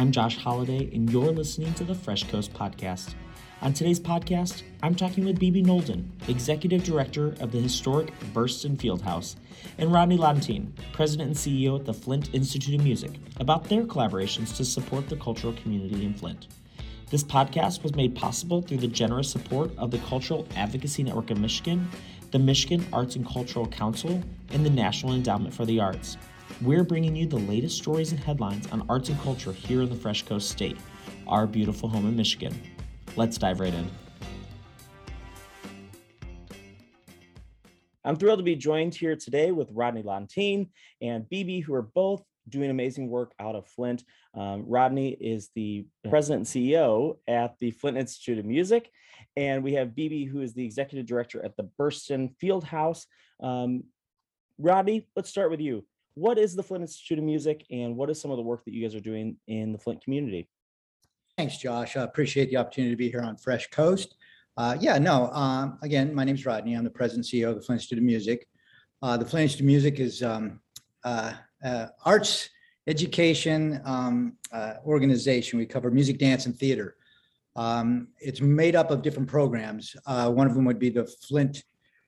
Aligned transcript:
I'm 0.00 0.12
Josh 0.12 0.38
Holiday, 0.38 0.88
and 0.94 1.12
you're 1.12 1.30
listening 1.30 1.74
to 1.74 1.84
the 1.84 1.94
Fresh 1.94 2.24
Coast 2.30 2.54
Podcast. 2.54 3.12
On 3.60 3.74
today's 3.74 4.00
podcast, 4.00 4.62
I'm 4.82 4.94
talking 4.94 5.26
with 5.26 5.38
BB 5.38 5.66
Nolden, 5.66 6.08
Executive 6.26 6.82
Director 6.82 7.34
of 7.38 7.52
the 7.52 7.60
historic 7.60 8.10
Berston 8.32 8.78
Fieldhouse, 8.78 9.36
and 9.76 9.92
Rodney 9.92 10.16
Lontine, 10.16 10.72
President 10.94 11.26
and 11.26 11.36
CEO 11.36 11.78
at 11.78 11.84
the 11.84 11.92
Flint 11.92 12.30
Institute 12.32 12.76
of 12.76 12.82
Music, 12.82 13.10
about 13.40 13.64
their 13.64 13.82
collaborations 13.82 14.56
to 14.56 14.64
support 14.64 15.06
the 15.10 15.16
cultural 15.16 15.52
community 15.52 16.06
in 16.06 16.14
Flint. 16.14 16.46
This 17.10 17.22
podcast 17.22 17.82
was 17.82 17.94
made 17.94 18.16
possible 18.16 18.62
through 18.62 18.78
the 18.78 18.88
generous 18.88 19.30
support 19.30 19.70
of 19.76 19.90
the 19.90 19.98
Cultural 19.98 20.48
Advocacy 20.56 21.02
Network 21.02 21.30
of 21.30 21.38
Michigan, 21.38 21.90
the 22.30 22.38
Michigan 22.38 22.86
Arts 22.90 23.16
and 23.16 23.28
Cultural 23.28 23.66
Council, 23.66 24.22
and 24.48 24.64
the 24.64 24.70
National 24.70 25.12
Endowment 25.12 25.52
for 25.52 25.66
the 25.66 25.78
Arts. 25.78 26.16
We're 26.62 26.84
bringing 26.84 27.16
you 27.16 27.24
the 27.24 27.38
latest 27.38 27.78
stories 27.78 28.12
and 28.12 28.20
headlines 28.20 28.66
on 28.70 28.84
arts 28.90 29.08
and 29.08 29.18
culture 29.22 29.50
here 29.50 29.80
in 29.80 29.88
the 29.88 29.94
Fresh 29.94 30.26
Coast 30.26 30.50
State, 30.50 30.76
our 31.26 31.46
beautiful 31.46 31.88
home 31.88 32.06
in 32.06 32.14
Michigan. 32.14 32.54
Let's 33.16 33.38
dive 33.38 33.60
right 33.60 33.72
in. 33.72 33.90
I'm 38.04 38.16
thrilled 38.16 38.40
to 38.40 38.44
be 38.44 38.56
joined 38.56 38.94
here 38.94 39.16
today 39.16 39.52
with 39.52 39.70
Rodney 39.72 40.02
Lontine 40.02 40.68
and 41.00 41.24
BB, 41.32 41.64
who 41.64 41.72
are 41.72 41.80
both 41.80 42.22
doing 42.46 42.68
amazing 42.68 43.08
work 43.08 43.32
out 43.40 43.54
of 43.54 43.66
Flint. 43.66 44.04
Um, 44.34 44.64
Rodney 44.66 45.16
is 45.18 45.48
the 45.54 45.86
president 46.10 46.54
and 46.54 46.64
CEO 46.66 47.16
at 47.26 47.58
the 47.58 47.70
Flint 47.70 47.96
Institute 47.96 48.38
of 48.38 48.44
Music, 48.44 48.90
and 49.34 49.64
we 49.64 49.72
have 49.74 49.88
BB, 49.88 50.28
who 50.28 50.42
is 50.42 50.52
the 50.52 50.66
executive 50.66 51.06
director 51.06 51.42
at 51.42 51.56
the 51.56 51.70
Berston 51.78 52.34
Fieldhouse. 52.42 53.06
Um, 53.42 53.84
Rodney, 54.58 55.08
let's 55.16 55.30
start 55.30 55.50
with 55.50 55.60
you. 55.60 55.86
What 56.20 56.36
is 56.36 56.54
the 56.54 56.62
Flint 56.62 56.82
Institute 56.82 57.18
of 57.18 57.24
Music, 57.24 57.64
and 57.70 57.96
what 57.96 58.10
is 58.10 58.20
some 58.20 58.30
of 58.30 58.36
the 58.36 58.42
work 58.42 58.66
that 58.66 58.74
you 58.74 58.82
guys 58.82 58.94
are 58.94 59.00
doing 59.00 59.38
in 59.46 59.72
the 59.72 59.78
Flint 59.78 60.04
community? 60.04 60.50
Thanks, 61.38 61.56
Josh. 61.56 61.96
I 61.96 62.02
appreciate 62.02 62.50
the 62.50 62.58
opportunity 62.58 62.92
to 62.92 62.96
be 62.98 63.10
here 63.10 63.22
on 63.22 63.38
Fresh 63.38 63.70
Coast. 63.70 64.16
Uh, 64.58 64.76
yeah, 64.78 64.98
no, 64.98 65.30
um, 65.30 65.78
again, 65.80 66.14
my 66.14 66.24
name 66.24 66.34
is 66.34 66.44
Rodney. 66.44 66.74
I'm 66.74 66.84
the 66.84 66.90
president 66.90 67.26
and 67.32 67.42
CEO 67.42 67.48
of 67.48 67.54
the 67.54 67.62
Flint 67.62 67.80
Institute 67.80 68.00
of 68.00 68.04
Music. 68.04 68.46
Uh, 69.00 69.16
the 69.16 69.24
Flint 69.24 69.44
Institute 69.44 69.64
of 69.64 69.66
Music 69.68 69.98
is 69.98 70.22
um, 70.22 70.60
uh, 71.04 71.32
uh, 71.64 71.86
arts 72.04 72.50
education 72.86 73.80
um, 73.86 74.36
uh, 74.52 74.74
organization. 74.84 75.58
We 75.58 75.64
cover 75.64 75.90
music, 75.90 76.18
dance, 76.18 76.44
and 76.44 76.54
theater. 76.54 76.96
Um, 77.56 78.08
it's 78.18 78.42
made 78.42 78.76
up 78.76 78.90
of 78.90 79.00
different 79.00 79.30
programs. 79.30 79.96
Uh, 80.04 80.30
one 80.30 80.46
of 80.46 80.54
them 80.54 80.66
would 80.66 80.78
be 80.78 80.90
the 80.90 81.06
Flint 81.06 81.64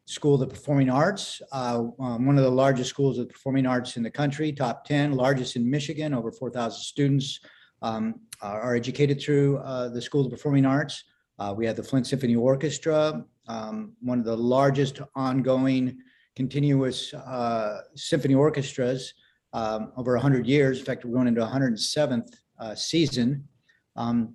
School 0.07 0.35
of 0.35 0.41
the 0.41 0.47
Performing 0.47 0.91
Arts, 0.91 1.41
uh, 1.53 1.85
um, 2.01 2.27
one 2.27 2.37
of 2.37 2.43
the 2.43 2.51
largest 2.51 2.91
schools 2.91 3.19
of 3.19 3.29
performing 3.29 3.67
arts 3.67 3.97
in 3.97 4.03
the 4.03 4.11
country, 4.11 4.53
top 4.53 4.85
10, 4.85 5.13
largest 5.13 5.55
in 5.55 5.69
Michigan, 5.69 6.13
over 6.13 6.33
4,000 6.33 6.81
students 6.81 7.39
um, 7.83 8.17
are, 8.41 8.61
are 8.61 8.75
educated 8.75 9.21
through 9.21 9.59
uh, 9.59 9.89
the 9.89 10.03
School 10.03 10.25
of 10.25 10.31
Performing 10.33 10.67
Arts. 10.67 11.05
Uh, 11.39 11.55
we 11.57 11.67
have 11.67 11.77
the 11.77 11.83
Flint 11.83 12.07
Symphony 12.07 12.35
Orchestra, 12.35 13.25
um, 13.47 13.93
one 14.01 14.19
of 14.19 14.25
the 14.25 14.37
largest 14.37 15.01
ongoing 15.15 15.97
continuous 16.35 17.15
uh, 17.15 17.83
symphony 17.95 18.35
orchestras 18.35 19.15
um, 19.53 19.93
over 19.97 20.15
100 20.15 20.47
years. 20.47 20.81
In 20.81 20.85
fact, 20.85 21.05
we're 21.05 21.15
going 21.15 21.29
into 21.29 21.43
107th 21.43 22.33
uh, 22.59 22.75
season. 22.75 23.47
Um, 23.95 24.35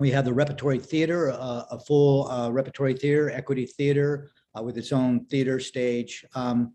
we 0.00 0.10
have 0.10 0.24
the 0.24 0.32
repertory 0.32 0.78
theater, 0.78 1.30
uh, 1.30 1.64
a 1.70 1.78
full 1.78 2.50
repertory 2.50 2.94
theater, 2.94 3.30
equity 3.30 3.66
theater 3.66 4.30
uh, 4.56 4.62
with 4.62 4.78
its 4.78 4.92
own 4.92 5.24
theater 5.26 5.60
stage 5.60 6.24
um, 6.34 6.72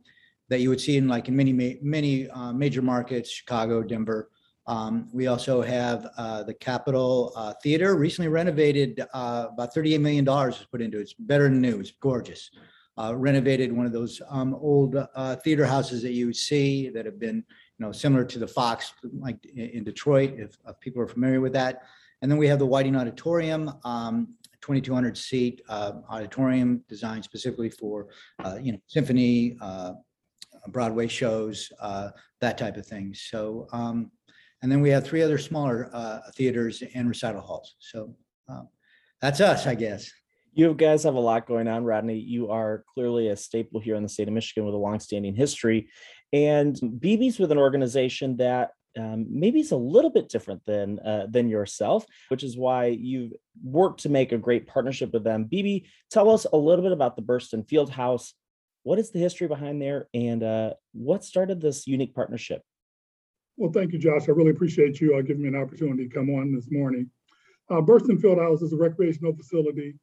that 0.49 0.59
you 0.59 0.69
would 0.69 0.81
see 0.81 0.97
in 0.97 1.07
like 1.07 1.27
in 1.27 1.35
many, 1.35 1.53
ma- 1.53 1.79
many 1.81 2.29
uh, 2.29 2.51
major 2.51 2.81
markets, 2.81 3.29
Chicago, 3.29 3.83
Denver. 3.83 4.29
Um, 4.67 5.09
we 5.11 5.27
also 5.27 5.61
have 5.61 6.07
uh, 6.17 6.43
the 6.43 6.53
Capitol 6.53 7.33
uh, 7.35 7.53
Theater, 7.63 7.95
recently 7.95 8.27
renovated, 8.27 9.03
uh, 9.13 9.47
about 9.51 9.73
$38 9.73 9.99
million 9.99 10.25
was 10.25 10.67
put 10.71 10.81
into 10.81 10.99
it. 10.99 11.01
It's 11.01 11.13
better 11.13 11.45
than 11.45 11.61
new, 11.61 11.79
it's 11.79 11.91
gorgeous. 11.91 12.51
Uh, 12.97 13.15
renovated 13.15 13.71
one 13.71 13.85
of 13.85 13.93
those 13.93 14.21
um, 14.29 14.53
old 14.55 14.95
theater 15.43 15.65
houses 15.65 16.03
that 16.03 16.11
you 16.11 16.33
see 16.33 16.89
that 16.89 17.05
have 17.05 17.17
been, 17.17 17.37
you 17.37 17.85
know, 17.85 17.93
similar 17.93 18.25
to 18.25 18.37
the 18.37 18.47
Fox, 18.47 18.93
like 19.17 19.43
in 19.45 19.69
in 19.69 19.83
Detroit, 19.85 20.33
if, 20.37 20.57
if 20.67 20.79
people 20.81 21.01
are 21.01 21.07
familiar 21.07 21.39
with 21.39 21.53
that. 21.53 21.83
And 22.21 22.29
then 22.29 22.37
we 22.37 22.47
have 22.47 22.59
the 22.59 22.65
Whiting 22.65 22.95
Auditorium, 22.95 23.71
um, 23.85 24.33
2,200 24.69 25.17
seat 25.17 25.63
uh, 25.67 25.93
auditorium 26.09 26.83
designed 26.87 27.23
specifically 27.23 27.71
for, 27.71 28.09
uh, 28.45 28.59
you 28.61 28.71
know, 28.71 28.77
symphony, 28.85 29.57
uh, 29.61 29.93
Broadway 30.67 31.07
shows, 31.07 31.71
uh, 31.81 32.09
that 32.39 32.59
type 32.59 32.77
of 32.77 32.85
thing. 32.85 33.15
So, 33.15 33.67
um, 33.71 34.11
and 34.61 34.71
then 34.71 34.81
we 34.81 34.91
have 34.91 35.03
three 35.03 35.23
other 35.23 35.39
smaller 35.39 35.89
uh, 35.91 36.19
theaters 36.35 36.83
and 36.93 37.09
recital 37.09 37.41
halls. 37.41 37.77
So 37.79 38.15
um, 38.47 38.67
that's 39.21 39.41
us, 39.41 39.65
I 39.65 39.73
guess. 39.73 40.11
You 40.53 40.75
guys 40.75 41.01
have 41.03 41.15
a 41.15 41.19
lot 41.19 41.47
going 41.47 41.67
on, 41.67 41.83
Rodney. 41.83 42.19
You 42.19 42.51
are 42.51 42.83
clearly 42.93 43.29
a 43.29 43.37
staple 43.37 43.79
here 43.79 43.95
in 43.95 44.03
the 44.03 44.09
state 44.09 44.27
of 44.27 44.35
Michigan 44.35 44.65
with 44.65 44.75
a 44.75 44.77
longstanding 44.77 45.33
history. 45.33 45.89
And 46.31 46.75
BB's 46.75 47.39
with 47.39 47.51
an 47.51 47.57
organization 47.57 48.37
that 48.37 48.71
um, 48.97 49.25
maybe 49.29 49.59
is 49.59 49.71
a 49.71 49.77
little 49.77 50.09
bit 50.09 50.29
different 50.29 50.65
than 50.65 50.99
uh, 50.99 51.27
than 51.29 51.49
yourself, 51.49 52.05
which 52.29 52.43
is 52.43 52.57
why 52.57 52.87
you've 52.87 53.33
worked 53.63 54.01
to 54.01 54.09
make 54.09 54.31
a 54.31 54.37
great 54.37 54.67
partnership 54.67 55.13
with 55.13 55.23
them. 55.23 55.47
BB, 55.51 55.85
tell 56.09 56.29
us 56.29 56.45
a 56.51 56.57
little 56.57 56.83
bit 56.83 56.91
about 56.91 57.15
the 57.15 57.21
Berston 57.21 57.63
Fieldhouse. 57.63 58.33
What 58.83 58.99
is 58.99 59.11
the 59.11 59.19
history 59.19 59.47
behind 59.47 59.81
there, 59.81 60.07
and 60.13 60.41
uh, 60.43 60.73
what 60.93 61.23
started 61.23 61.61
this 61.61 61.85
unique 61.85 62.15
partnership? 62.15 62.61
Well, 63.57 63.71
thank 63.71 63.91
you, 63.91 63.99
Josh. 63.99 64.29
I 64.29 64.31
really 64.31 64.51
appreciate 64.51 65.01
you 65.01 65.17
uh, 65.17 65.21
giving 65.21 65.43
me 65.43 65.49
an 65.49 65.55
opportunity 65.55 66.07
to 66.07 66.13
come 66.13 66.29
on 66.29 66.53
this 66.55 66.71
morning. 66.71 67.09
Uh, 67.69 67.81
Berston 67.81 68.17
Fieldhouse 68.17 68.63
is 68.63 68.73
a 68.73 68.77
recreational 68.77 69.35
facility 69.35 69.95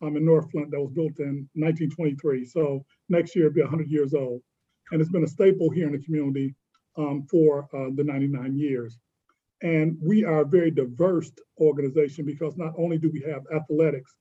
um, 0.00 0.16
in 0.16 0.24
North 0.24 0.50
Flint 0.50 0.70
that 0.70 0.80
was 0.80 0.92
built 0.92 1.18
in 1.18 1.48
1923. 1.54 2.44
So 2.46 2.84
next 3.08 3.34
year 3.36 3.46
it'll 3.46 3.54
be 3.54 3.62
100 3.62 3.90
years 3.90 4.14
old. 4.14 4.42
And 4.92 5.00
it's 5.00 5.10
been 5.10 5.24
a 5.24 5.28
staple 5.28 5.70
here 5.70 5.86
in 5.86 5.92
the 5.92 6.04
community 6.04 6.54
um, 6.96 7.26
for 7.30 7.68
uh, 7.74 7.90
the 7.94 8.04
99 8.04 8.56
years. 8.56 8.98
And 9.62 9.98
we 10.02 10.24
are 10.24 10.40
a 10.40 10.46
very 10.46 10.70
diverse 10.70 11.30
organization 11.60 12.24
because 12.24 12.56
not 12.56 12.72
only 12.78 12.98
do 12.98 13.10
we 13.12 13.20
have 13.20 13.42
athletics, 13.54 14.14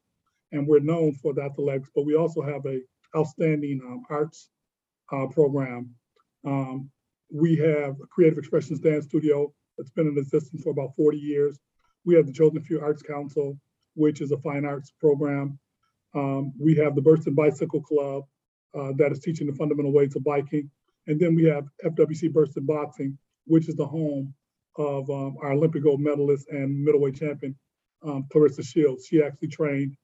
and 0.52 0.68
we're 0.68 0.80
known 0.80 1.14
for 1.14 1.34
the 1.34 1.44
athletics, 1.44 1.90
but 1.96 2.06
we 2.06 2.16
also 2.16 2.42
have 2.42 2.66
a 2.66 2.82
outstanding 3.16 3.82
um, 3.86 4.04
arts 4.10 4.50
uh, 5.12 5.28
program. 5.28 5.94
Um, 6.46 6.90
we 7.32 7.56
have 7.58 7.96
a 8.02 8.08
creative 8.10 8.38
expressions 8.38 8.80
dance 8.80 9.06
studio 9.06 9.54
that's 9.78 9.92
been 9.92 10.08
in 10.08 10.18
existence 10.18 10.64
for 10.64 10.72
about 10.72 10.96
40 10.96 11.18
years. 11.18 11.60
We 12.06 12.16
have 12.16 12.26
the 12.26 12.34
Chosen 12.34 12.62
Few 12.62 12.82
Arts 12.82 13.02
Council, 13.02 13.58
which 13.96 14.22
is 14.22 14.32
a 14.32 14.38
fine 14.38 14.66
arts 14.66 14.92
program. 15.00 15.60
Um, 16.16 16.54
we 16.60 16.76
have 16.76 16.96
the 16.96 17.02
Berston 17.02 17.36
Bicycle 17.36 17.82
Club 17.82 18.24
uh, 18.78 18.92
that 18.98 19.12
is 19.12 19.20
teaching 19.20 19.48
the 19.48 19.54
fundamental 19.54 19.94
ways 19.94 20.16
of 20.16 20.24
biking. 20.24 20.70
And 21.10 21.20
then 21.20 21.34
we 21.34 21.44
have 21.46 21.66
FWC 21.84 22.32
Berston 22.32 22.68
Boxing, 22.68 23.18
which 23.46 23.68
is 23.68 23.76
the 23.76 23.86
home 23.86 24.32
of 24.78 25.10
um, 25.10 25.38
our 25.42 25.54
Olympic 25.54 25.84
gold 25.84 26.00
medalist 26.00 26.48
and 26.50 26.84
middleweight 26.84 27.16
champion, 27.16 27.56
um, 28.04 28.28
Claressa 28.32 28.64
Shields. 28.64 29.08
She 29.08 29.22
actually 29.22 29.48
trained 29.48 29.98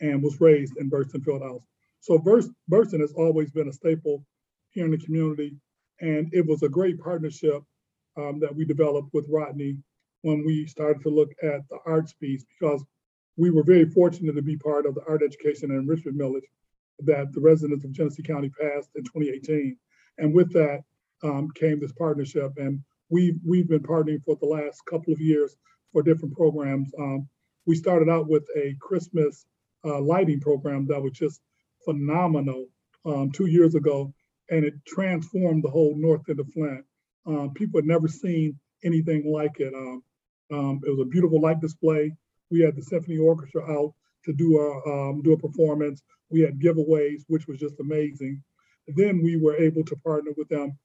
and 0.00 0.22
was 0.22 0.38
raised 0.38 0.76
in 0.76 0.90
Berston 0.90 1.22
Fieldhouse. 1.22 1.62
So 2.00 2.18
Burs- 2.18 2.50
Berston 2.68 3.00
has 3.00 3.14
always 3.14 3.50
been 3.50 3.68
a 3.68 3.72
staple 3.72 4.22
here 4.68 4.84
in 4.84 4.90
the 4.90 4.98
community. 4.98 5.56
And 6.02 6.28
it 6.32 6.46
was 6.46 6.62
a 6.62 6.68
great 6.68 6.98
partnership 7.00 7.62
um, 8.18 8.38
that 8.40 8.54
we 8.54 8.66
developed 8.66 9.14
with 9.14 9.26
Rodney 9.30 9.78
when 10.22 10.44
we 10.44 10.66
started 10.66 11.02
to 11.02 11.08
look 11.08 11.30
at 11.42 11.66
the 11.70 11.78
arts 11.86 12.12
piece 12.12 12.44
because 12.44 12.84
we 13.38 13.50
were 13.50 13.62
very 13.62 13.86
fortunate 13.86 14.34
to 14.34 14.42
be 14.42 14.58
part 14.58 14.84
of 14.84 14.94
the 14.94 15.04
art 15.08 15.22
education 15.22 15.70
and 15.70 15.80
enrichment 15.80 16.18
millage 16.18 16.44
that 16.98 17.32
the 17.32 17.40
residents 17.40 17.82
of 17.86 17.92
Genesee 17.92 18.22
County 18.22 18.50
passed 18.50 18.90
in 18.94 19.04
2018. 19.04 19.78
And 20.18 20.34
with 20.34 20.52
that 20.52 20.80
um, 21.22 21.48
came 21.54 21.80
this 21.80 21.92
partnership. 21.92 22.52
And 22.56 22.80
we've, 23.08 23.38
we've 23.46 23.68
been 23.68 23.82
partnering 23.82 24.22
for 24.24 24.36
the 24.40 24.46
last 24.46 24.82
couple 24.88 25.12
of 25.12 25.20
years 25.20 25.56
for 25.92 26.02
different 26.02 26.36
programs. 26.36 26.90
Um, 26.98 27.28
we 27.66 27.74
started 27.74 28.08
out 28.08 28.28
with 28.28 28.44
a 28.56 28.74
Christmas 28.80 29.44
uh, 29.84 30.00
lighting 30.00 30.40
program 30.40 30.86
that 30.88 31.00
was 31.00 31.12
just 31.12 31.40
phenomenal 31.84 32.66
um, 33.04 33.30
two 33.32 33.46
years 33.46 33.74
ago, 33.74 34.12
and 34.50 34.64
it 34.64 34.74
transformed 34.86 35.64
the 35.64 35.70
whole 35.70 35.94
north 35.96 36.22
end 36.28 36.40
of 36.40 36.52
Flint. 36.52 36.84
Um, 37.26 37.52
people 37.54 37.78
had 37.78 37.86
never 37.86 38.08
seen 38.08 38.58
anything 38.84 39.30
like 39.30 39.60
it. 39.60 39.72
Um, 39.74 40.02
um, 40.52 40.80
it 40.84 40.90
was 40.90 41.00
a 41.00 41.08
beautiful 41.08 41.40
light 41.40 41.60
display. 41.60 42.12
We 42.50 42.60
had 42.60 42.76
the 42.76 42.82
symphony 42.82 43.18
orchestra 43.18 43.62
out 43.70 43.94
to 44.24 44.32
do 44.32 44.58
a 44.58 44.90
um, 44.90 45.22
do 45.22 45.32
a 45.32 45.38
performance. 45.38 46.02
We 46.30 46.40
had 46.40 46.58
giveaways, 46.58 47.22
which 47.28 47.46
was 47.46 47.58
just 47.58 47.80
amazing. 47.80 48.42
Then 48.96 49.22
we 49.22 49.36
were 49.36 49.56
able 49.56 49.84
to 49.84 49.96
partner 49.96 50.32
with 50.36 50.48
them 50.48 50.78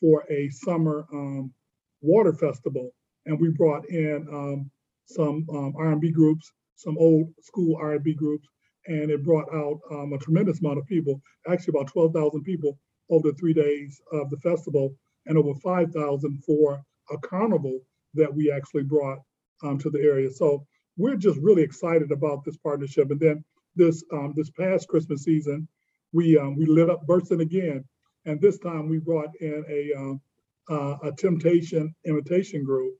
for 0.00 0.24
a 0.30 0.48
summer 0.50 1.06
um, 1.12 1.52
water 2.00 2.32
festival, 2.32 2.92
and 3.26 3.38
we 3.40 3.50
brought 3.50 3.88
in 3.88 4.26
um, 4.32 4.70
some 5.06 5.46
um, 5.50 5.74
R&B 5.76 6.10
groups, 6.10 6.52
some 6.76 6.96
old 6.98 7.32
school 7.40 7.76
R&B 7.80 8.14
groups, 8.14 8.48
and 8.86 9.10
it 9.10 9.24
brought 9.24 9.52
out 9.52 9.80
um, 9.90 10.12
a 10.12 10.18
tremendous 10.18 10.60
amount 10.60 10.78
of 10.78 10.86
people. 10.86 11.20
Actually, 11.48 11.78
about 11.78 11.92
12,000 11.92 12.42
people 12.42 12.78
over 13.10 13.30
the 13.30 13.36
three 13.36 13.54
days 13.54 14.00
of 14.12 14.30
the 14.30 14.36
festival, 14.38 14.94
and 15.26 15.36
over 15.36 15.54
5,000 15.60 16.42
for 16.44 16.82
a 17.10 17.18
carnival 17.18 17.80
that 18.14 18.32
we 18.32 18.50
actually 18.50 18.82
brought 18.82 19.18
um, 19.62 19.78
to 19.78 19.90
the 19.90 20.00
area. 20.00 20.30
So 20.30 20.64
we're 20.96 21.16
just 21.16 21.38
really 21.38 21.62
excited 21.62 22.10
about 22.12 22.44
this 22.44 22.56
partnership. 22.56 23.10
And 23.10 23.20
then 23.20 23.44
this 23.76 24.02
um, 24.12 24.32
this 24.36 24.50
past 24.50 24.88
Christmas 24.88 25.22
season, 25.22 25.68
we 26.12 26.38
um, 26.38 26.56
we 26.56 26.66
lit 26.66 26.90
up 26.90 27.06
Berston 27.06 27.40
again, 27.40 27.84
and 28.24 28.40
this 28.40 28.58
time 28.58 28.88
we 28.88 28.98
brought 28.98 29.30
in 29.40 29.64
a 29.68 29.98
um, 29.98 30.20
uh, 30.70 30.96
a 31.08 31.12
Temptation 31.12 31.94
imitation 32.06 32.64
group, 32.64 32.94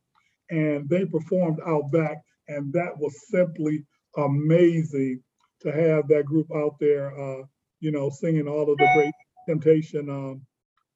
and 0.50 0.88
they 0.88 1.04
performed 1.04 1.58
out 1.66 1.90
back, 1.92 2.18
and 2.48 2.72
that 2.72 2.96
was 2.98 3.14
simply 3.28 3.84
amazing 4.16 5.22
to 5.60 5.72
have 5.72 6.08
that 6.08 6.24
group 6.24 6.46
out 6.54 6.76
there, 6.80 7.18
uh, 7.18 7.42
you 7.80 7.90
know, 7.90 8.10
singing 8.10 8.48
all 8.48 8.70
of 8.70 8.78
the 8.78 8.88
great 8.94 9.14
Temptation 9.48 10.08
um, 10.10 10.42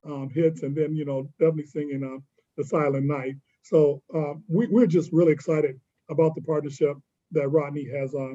um, 0.04 0.30
hits, 0.34 0.62
and 0.62 0.76
then 0.76 0.94
you 0.94 1.04
know 1.04 1.28
definitely 1.38 1.66
singing 1.66 2.02
uh, 2.04 2.20
the 2.56 2.64
Silent 2.64 3.06
Night. 3.06 3.34
So 3.62 4.02
uh, 4.14 4.34
we, 4.48 4.66
we're 4.66 4.86
just 4.86 5.12
really 5.12 5.32
excited 5.32 5.78
about 6.10 6.34
the 6.34 6.42
partnership 6.42 6.96
that 7.30 7.48
Rodney 7.48 7.88
has 7.96 8.14
uh, 8.14 8.34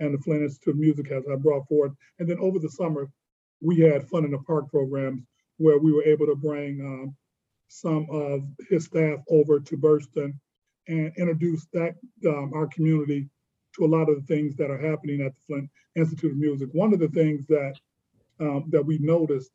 and 0.00 0.14
the 0.14 0.18
Flint 0.18 0.42
Institute 0.42 0.74
of 0.74 0.80
Music 0.80 1.08
has 1.08 1.24
uh, 1.30 1.36
brought 1.36 1.66
forward. 1.68 1.94
And 2.18 2.28
then 2.28 2.38
over 2.40 2.58
the 2.58 2.70
summer, 2.70 3.10
we 3.60 3.80
had 3.80 4.08
Fun 4.08 4.24
in 4.24 4.30
the 4.30 4.38
Park 4.38 4.70
programs 4.70 5.22
where 5.56 5.78
we 5.78 5.92
were 5.92 6.04
able 6.04 6.26
to 6.26 6.36
bring 6.36 6.80
um, 6.80 7.16
some 7.68 8.06
of 8.10 8.42
his 8.70 8.84
staff 8.84 9.18
over 9.28 9.60
to 9.60 9.76
Berston 9.76 10.38
and 10.86 11.12
introduce 11.16 11.66
that 11.72 11.94
um, 12.26 12.52
our 12.54 12.66
community 12.68 13.28
to 13.76 13.84
a 13.84 13.86
lot 13.86 14.08
of 14.08 14.16
the 14.16 14.34
things 14.34 14.56
that 14.56 14.70
are 14.70 14.78
happening 14.78 15.20
at 15.20 15.34
the 15.34 15.40
Flint 15.46 15.70
Institute 15.96 16.32
of 16.32 16.38
Music. 16.38 16.68
One 16.72 16.92
of 16.92 17.00
the 17.00 17.08
things 17.08 17.46
that 17.48 17.74
um, 18.40 18.64
that 18.70 18.84
we 18.84 18.98
noticed 18.98 19.50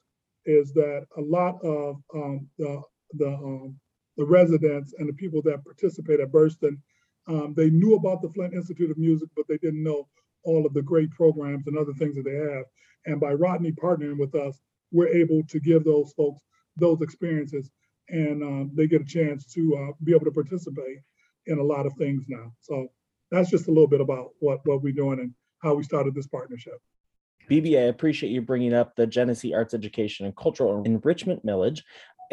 is 0.45 0.73
that 0.73 1.07
a 1.17 1.21
lot 1.21 1.55
of 1.63 2.01
um, 2.13 2.47
the 2.57 2.81
the 3.13 3.29
um, 3.29 3.79
the 4.17 4.25
residents 4.25 4.93
and 4.99 5.09
the 5.09 5.13
people 5.13 5.41
that 5.43 5.63
participate 5.63 6.19
at 6.19 6.31
Berston, 6.31 6.81
um, 7.27 7.53
they 7.55 7.69
knew 7.69 7.95
about 7.95 8.21
the 8.21 8.29
Flint 8.29 8.53
Institute 8.53 8.91
of 8.91 8.97
Music, 8.97 9.29
but 9.35 9.47
they 9.47 9.57
didn't 9.57 9.83
know 9.83 10.07
all 10.43 10.65
of 10.65 10.73
the 10.73 10.81
great 10.81 11.11
programs 11.11 11.67
and 11.67 11.77
other 11.77 11.93
things 11.93 12.15
that 12.15 12.23
they 12.23 12.35
have. 12.35 12.65
And 13.05 13.19
by 13.19 13.33
Rodney 13.33 13.71
partnering 13.71 14.17
with 14.17 14.35
us, 14.35 14.59
we're 14.91 15.07
able 15.07 15.43
to 15.49 15.59
give 15.59 15.83
those 15.83 16.13
folks 16.13 16.41
those 16.77 17.01
experiences, 17.01 17.69
and 18.09 18.43
um, 18.43 18.71
they 18.73 18.87
get 18.87 19.01
a 19.01 19.05
chance 19.05 19.45
to 19.53 19.75
uh, 19.75 19.91
be 20.03 20.13
able 20.13 20.25
to 20.25 20.31
participate 20.31 20.99
in 21.45 21.59
a 21.59 21.63
lot 21.63 21.85
of 21.85 21.93
things 21.93 22.25
now. 22.27 22.51
So 22.61 22.87
that's 23.31 23.49
just 23.49 23.67
a 23.67 23.71
little 23.71 23.87
bit 23.87 24.01
about 24.01 24.29
what 24.39 24.61
what 24.65 24.81
we're 24.81 24.93
doing 24.93 25.19
and 25.19 25.33
how 25.59 25.73
we 25.73 25.83
started 25.83 26.15
this 26.15 26.27
partnership. 26.27 26.79
BB, 27.49 27.77
I 27.77 27.83
appreciate 27.83 28.31
you 28.31 28.41
bringing 28.41 28.73
up 28.73 28.95
the 28.95 29.05
Genesee 29.05 29.53
Arts 29.53 29.73
Education 29.73 30.25
and 30.25 30.35
Cultural 30.35 30.81
Enrichment 30.83 31.45
Millage. 31.45 31.81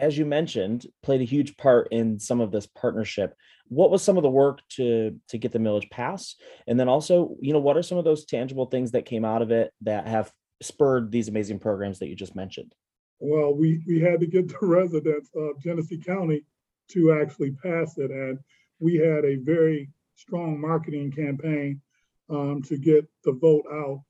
As 0.00 0.16
you 0.16 0.24
mentioned, 0.24 0.86
played 1.02 1.20
a 1.20 1.24
huge 1.24 1.56
part 1.56 1.88
in 1.90 2.18
some 2.18 2.40
of 2.40 2.50
this 2.50 2.66
partnership. 2.66 3.36
What 3.68 3.90
was 3.90 4.02
some 4.02 4.16
of 4.16 4.22
the 4.22 4.30
work 4.30 4.60
to 4.70 5.18
to 5.28 5.38
get 5.38 5.52
the 5.52 5.58
millage 5.58 5.90
passed? 5.90 6.40
And 6.66 6.78
then 6.78 6.88
also, 6.88 7.36
you 7.40 7.52
know, 7.52 7.60
what 7.60 7.76
are 7.76 7.82
some 7.82 7.98
of 7.98 8.04
those 8.04 8.24
tangible 8.24 8.66
things 8.66 8.92
that 8.92 9.06
came 9.06 9.24
out 9.24 9.42
of 9.42 9.50
it 9.50 9.72
that 9.82 10.08
have 10.08 10.32
spurred 10.62 11.10
these 11.10 11.28
amazing 11.28 11.58
programs 11.58 11.98
that 11.98 12.08
you 12.08 12.16
just 12.16 12.34
mentioned? 12.34 12.74
Well, 13.18 13.54
we 13.54 13.82
we 13.86 14.00
had 14.00 14.20
to 14.20 14.26
get 14.26 14.48
the 14.60 14.66
residents 14.66 15.30
of 15.34 15.60
Genesee 15.62 15.98
County 15.98 16.44
to 16.92 17.12
actually 17.20 17.52
pass 17.62 17.98
it, 17.98 18.10
and 18.10 18.38
we 18.80 18.96
had 18.96 19.24
a 19.24 19.36
very 19.36 19.90
strong 20.16 20.60
marketing 20.60 21.12
campaign 21.12 21.80
um, 22.28 22.62
to 22.62 22.76
get 22.76 23.06
the 23.24 23.32
vote 23.32 23.64
out 23.72 24.00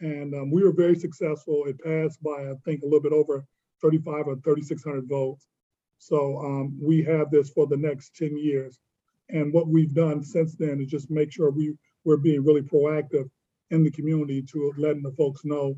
and 0.00 0.34
um, 0.34 0.50
we 0.50 0.62
were 0.62 0.72
very 0.72 0.94
successful. 0.94 1.64
It 1.66 1.82
passed 1.82 2.22
by, 2.22 2.50
I 2.50 2.54
think, 2.64 2.82
a 2.82 2.86
little 2.86 3.00
bit 3.00 3.12
over 3.12 3.44
35 3.82 4.28
or 4.28 4.36
3,600 4.36 5.08
votes. 5.08 5.46
So 5.98 6.38
um, 6.38 6.78
we 6.80 7.02
have 7.04 7.30
this 7.30 7.50
for 7.50 7.66
the 7.66 7.76
next 7.76 8.14
10 8.16 8.36
years. 8.36 8.78
And 9.28 9.52
what 9.52 9.68
we've 9.68 9.94
done 9.94 10.22
since 10.22 10.54
then 10.56 10.80
is 10.80 10.88
just 10.88 11.10
make 11.10 11.32
sure 11.32 11.50
we, 11.50 11.74
we're 12.04 12.16
being 12.16 12.44
really 12.44 12.62
proactive 12.62 13.28
in 13.70 13.82
the 13.82 13.90
community 13.90 14.42
to 14.52 14.72
letting 14.78 15.02
the 15.02 15.12
folks 15.12 15.42
know 15.44 15.74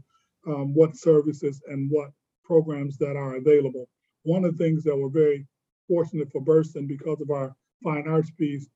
um, 0.46 0.74
what 0.74 0.96
services 0.96 1.60
and 1.66 1.90
what 1.90 2.10
programs 2.44 2.96
that 2.98 3.16
are 3.16 3.36
available. 3.36 3.88
One 4.22 4.44
of 4.44 4.56
the 4.56 4.64
things 4.64 4.84
that 4.84 4.96
we're 4.96 5.08
very 5.08 5.46
fortunate 5.88 6.30
for 6.30 6.40
Berston 6.40 6.86
because 6.86 7.20
of 7.20 7.30
our 7.30 7.54
fine 7.82 8.06
arts 8.08 8.30
piece, 8.38 8.68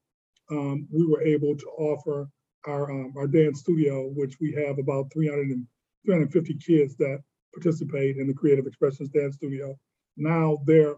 um, 0.50 0.88
we 0.92 1.06
were 1.06 1.22
able 1.22 1.56
to 1.56 1.66
offer 1.78 2.28
our 2.66 2.90
um, 2.90 3.12
our 3.16 3.26
dance 3.26 3.60
studio, 3.60 4.10
which 4.14 4.36
we 4.40 4.52
have 4.52 4.78
about 4.78 5.12
300 5.12 5.48
and 5.48 5.66
350 6.06 6.54
kids 6.54 6.96
that 6.96 7.18
participate 7.54 8.16
in 8.16 8.26
the 8.26 8.34
Creative 8.34 8.66
Expressions 8.66 9.08
Dance 9.08 9.36
Studio. 9.36 9.78
Now 10.16 10.58
their 10.66 10.96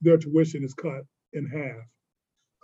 their 0.00 0.16
tuition 0.18 0.64
is 0.64 0.74
cut 0.74 1.02
in 1.32 1.46
half. 1.46 1.84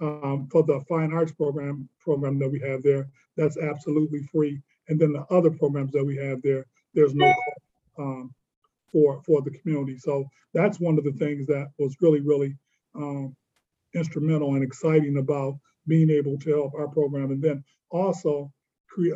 Um, 0.00 0.48
for 0.50 0.62
the 0.64 0.80
fine 0.88 1.12
arts 1.12 1.32
program 1.32 1.88
program 2.00 2.38
that 2.38 2.48
we 2.48 2.60
have 2.60 2.82
there, 2.82 3.08
that's 3.36 3.58
absolutely 3.58 4.22
free. 4.32 4.60
And 4.88 4.98
then 4.98 5.12
the 5.12 5.24
other 5.30 5.50
programs 5.50 5.92
that 5.92 6.04
we 6.04 6.16
have 6.16 6.42
there, 6.42 6.66
there's 6.94 7.14
no 7.14 7.32
um, 7.98 8.34
for 8.90 9.22
for 9.24 9.42
the 9.42 9.50
community. 9.50 9.98
So 9.98 10.24
that's 10.54 10.80
one 10.80 10.98
of 10.98 11.04
the 11.04 11.12
things 11.12 11.46
that 11.46 11.68
was 11.78 11.96
really 12.00 12.20
really 12.20 12.56
um, 12.94 13.36
instrumental 13.94 14.54
and 14.54 14.64
exciting 14.64 15.18
about 15.18 15.58
being 15.86 16.10
able 16.10 16.38
to 16.38 16.50
help 16.50 16.74
our 16.74 16.88
program. 16.88 17.30
And 17.30 17.42
then 17.42 17.64
also, 17.90 18.52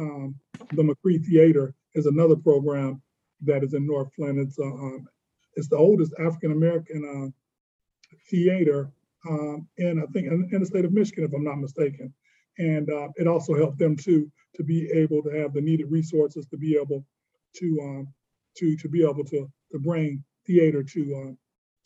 um, 0.00 0.34
the 0.72 0.82
McCree 0.82 1.24
Theater 1.24 1.74
is 1.94 2.06
another 2.06 2.36
program 2.36 3.02
that 3.42 3.62
is 3.62 3.74
in 3.74 3.86
North 3.86 4.08
Flint. 4.14 4.38
It's, 4.38 4.58
uh, 4.58 4.64
um, 4.64 5.06
it's 5.54 5.68
the 5.68 5.76
oldest 5.76 6.12
African 6.18 6.52
American 6.52 7.02
uh, 7.04 8.16
theater 8.30 8.90
um, 9.28 9.66
in, 9.78 10.02
I 10.02 10.06
think, 10.12 10.26
in, 10.26 10.48
in, 10.52 10.60
the 10.60 10.66
state 10.66 10.84
of 10.84 10.92
Michigan, 10.92 11.24
if 11.24 11.32
I'm 11.32 11.44
not 11.44 11.58
mistaken. 11.58 12.12
And 12.58 12.90
uh, 12.90 13.08
it 13.16 13.26
also 13.26 13.54
helped 13.54 13.78
them 13.78 13.96
too 13.96 14.30
to 14.54 14.62
be 14.62 14.88
able 14.90 15.22
to 15.22 15.30
have 15.30 15.52
the 15.52 15.60
needed 15.60 15.90
resources 15.90 16.46
to 16.46 16.56
be 16.56 16.76
able 16.76 17.04
to 17.56 17.78
um, 17.82 18.08
to 18.56 18.76
to 18.76 18.88
be 18.88 19.02
able 19.02 19.24
to 19.24 19.50
to 19.72 19.78
bring 19.78 20.22
theater 20.46 20.82
to 20.82 21.00
uh, 21.28 21.32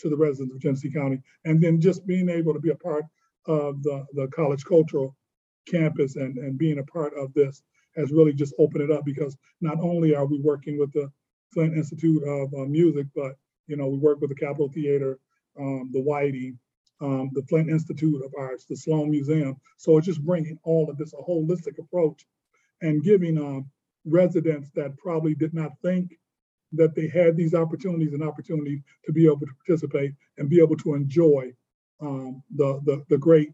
to 0.00 0.08
the 0.08 0.16
residents 0.16 0.54
of 0.54 0.60
Genesee 0.60 0.92
County, 0.92 1.20
and 1.44 1.60
then 1.60 1.80
just 1.80 2.06
being 2.06 2.28
able 2.28 2.52
to 2.52 2.60
be 2.60 2.70
a 2.70 2.76
part 2.76 3.04
of 3.46 3.82
the, 3.82 4.04
the 4.14 4.28
college 4.28 4.64
cultural 4.64 5.16
campus 5.68 6.16
and, 6.16 6.38
and 6.38 6.58
being 6.58 6.78
a 6.78 6.84
part 6.84 7.12
of 7.16 7.32
this 7.34 7.62
has 7.96 8.12
really 8.12 8.32
just 8.32 8.54
opened 8.58 8.82
it 8.82 8.90
up 8.90 9.04
because 9.04 9.36
not 9.60 9.78
only 9.80 10.14
are 10.14 10.26
we 10.26 10.40
working 10.40 10.78
with 10.78 10.92
the 10.92 11.10
Flint 11.52 11.76
Institute 11.76 12.22
of 12.24 12.52
uh, 12.54 12.64
Music, 12.64 13.06
but 13.14 13.36
you 13.66 13.76
know 13.76 13.88
we 13.88 13.98
work 13.98 14.20
with 14.20 14.30
the 14.30 14.36
Capitol 14.36 14.70
Theater, 14.72 15.18
um, 15.58 15.90
the 15.92 16.00
Whiting, 16.00 16.58
um, 17.00 17.30
the 17.32 17.42
Flint 17.42 17.70
Institute 17.70 18.24
of 18.24 18.32
Arts, 18.38 18.64
the 18.64 18.76
Sloan 18.76 19.10
Museum. 19.10 19.56
So 19.76 19.96
it's 19.96 20.06
just 20.06 20.24
bringing 20.24 20.58
all 20.62 20.90
of 20.90 20.96
this 20.96 21.12
a 21.12 21.16
holistic 21.16 21.78
approach 21.78 22.26
and 22.82 23.02
giving 23.02 23.38
um, 23.38 23.70
residents 24.04 24.70
that 24.74 24.96
probably 24.98 25.34
did 25.34 25.54
not 25.54 25.72
think 25.82 26.18
that 26.72 26.94
they 26.94 27.08
had 27.08 27.36
these 27.36 27.54
opportunities 27.54 28.12
and 28.12 28.22
opportunity 28.22 28.82
to 29.04 29.12
be 29.12 29.26
able 29.26 29.40
to 29.40 29.54
participate 29.66 30.12
and 30.38 30.48
be 30.48 30.60
able 30.60 30.76
to 30.76 30.94
enjoy 30.94 31.52
um, 32.00 32.42
the, 32.56 32.80
the, 32.84 33.04
the 33.08 33.18
great 33.18 33.52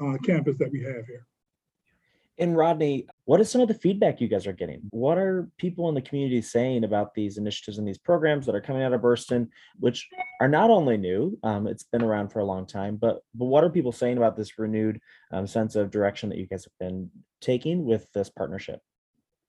uh, 0.00 0.16
campus 0.24 0.56
that 0.58 0.70
we 0.72 0.82
have 0.82 1.06
here. 1.06 1.26
And 2.36 2.56
Rodney, 2.56 3.06
what 3.26 3.40
is 3.40 3.48
some 3.48 3.60
of 3.60 3.68
the 3.68 3.74
feedback 3.74 4.20
you 4.20 4.26
guys 4.26 4.46
are 4.46 4.52
getting? 4.52 4.80
What 4.90 5.18
are 5.18 5.48
people 5.56 5.88
in 5.88 5.94
the 5.94 6.02
community 6.02 6.42
saying 6.42 6.82
about 6.82 7.14
these 7.14 7.38
initiatives 7.38 7.78
and 7.78 7.86
these 7.86 7.98
programs 7.98 8.44
that 8.46 8.56
are 8.56 8.60
coming 8.60 8.82
out 8.82 8.92
of 8.92 9.02
Berston, 9.02 9.50
which 9.78 10.08
are 10.40 10.48
not 10.48 10.68
only 10.68 10.96
new, 10.96 11.38
um, 11.44 11.68
it's 11.68 11.84
been 11.84 12.02
around 12.02 12.30
for 12.30 12.40
a 12.40 12.44
long 12.44 12.66
time, 12.66 12.96
but 12.96 13.20
but 13.34 13.44
what 13.44 13.62
are 13.62 13.70
people 13.70 13.92
saying 13.92 14.16
about 14.16 14.36
this 14.36 14.58
renewed 14.58 14.98
um, 15.30 15.46
sense 15.46 15.76
of 15.76 15.92
direction 15.92 16.28
that 16.28 16.38
you 16.38 16.46
guys 16.46 16.64
have 16.64 16.78
been 16.80 17.08
taking 17.40 17.84
with 17.84 18.06
this 18.14 18.30
partnership? 18.30 18.80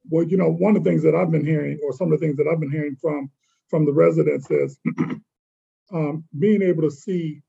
Well, 0.09 0.25
you 0.25 0.37
know, 0.37 0.51
one 0.51 0.77
of 0.77 0.83
the 0.83 0.89
things 0.89 1.01
that 1.03 1.15
I've 1.15 1.31
been 1.31 1.45
hearing, 1.45 1.79
or 1.83 1.91
some 1.91 2.13
of 2.13 2.19
the 2.19 2.23
things 2.23 2.37
that 2.37 2.47
I've 2.47 2.59
been 2.59 2.71
hearing 2.71 2.95
from 3.01 3.31
from 3.67 3.85
the 3.85 3.93
residents, 3.93 4.51
is 4.51 4.79
um, 5.91 6.23
being 6.37 6.61
able 6.61 6.83
to 6.83 6.91
see 6.91 7.41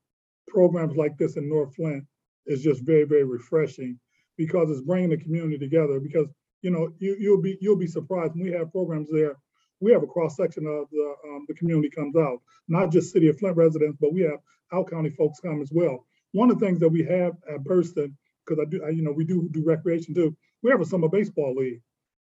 programs 0.47 0.97
like 0.97 1.15
this 1.17 1.37
in 1.37 1.47
North 1.47 1.75
Flint 1.75 2.05
is 2.47 2.63
just 2.63 2.81
very, 2.81 3.03
very 3.03 3.23
refreshing 3.23 3.99
because 4.37 4.69
it's 4.69 4.81
bringing 4.81 5.09
the 5.09 5.17
community 5.17 5.57
together. 5.57 5.99
Because 5.99 6.27
you 6.61 6.71
know, 6.71 6.91
you, 6.99 7.15
you'll 7.19 7.41
be 7.41 7.57
you'll 7.61 7.77
be 7.77 7.87
surprised 7.87 8.33
when 8.33 8.43
we 8.43 8.51
have 8.51 8.71
programs 8.71 9.09
there. 9.11 9.35
We 9.79 9.91
have 9.91 10.03
a 10.03 10.07
cross 10.07 10.35
section 10.35 10.65
of 10.65 10.89
the 10.91 11.15
um, 11.25 11.45
the 11.47 11.53
community 11.55 11.89
comes 11.89 12.15
out, 12.15 12.39
not 12.67 12.91
just 12.91 13.11
City 13.11 13.27
of 13.27 13.39
Flint 13.39 13.57
residents, 13.57 13.97
but 13.99 14.13
we 14.13 14.21
have 14.21 14.39
out 14.73 14.89
county 14.89 15.09
folks 15.11 15.39
come 15.39 15.61
as 15.61 15.71
well. 15.71 16.05
One 16.31 16.51
of 16.51 16.59
the 16.59 16.65
things 16.65 16.79
that 16.79 16.89
we 16.89 17.03
have 17.03 17.33
at 17.49 17.63
Berston, 17.63 18.15
because 18.45 18.63
I 18.65 18.69
do, 18.69 18.83
I, 18.85 18.89
you 18.89 19.03
know, 19.03 19.11
we 19.11 19.25
do 19.25 19.49
do 19.51 19.63
recreation 19.65 20.13
too. 20.13 20.35
We 20.63 20.71
have 20.71 20.81
a 20.81 20.85
summer 20.85 21.09
baseball 21.09 21.55
league, 21.55 21.81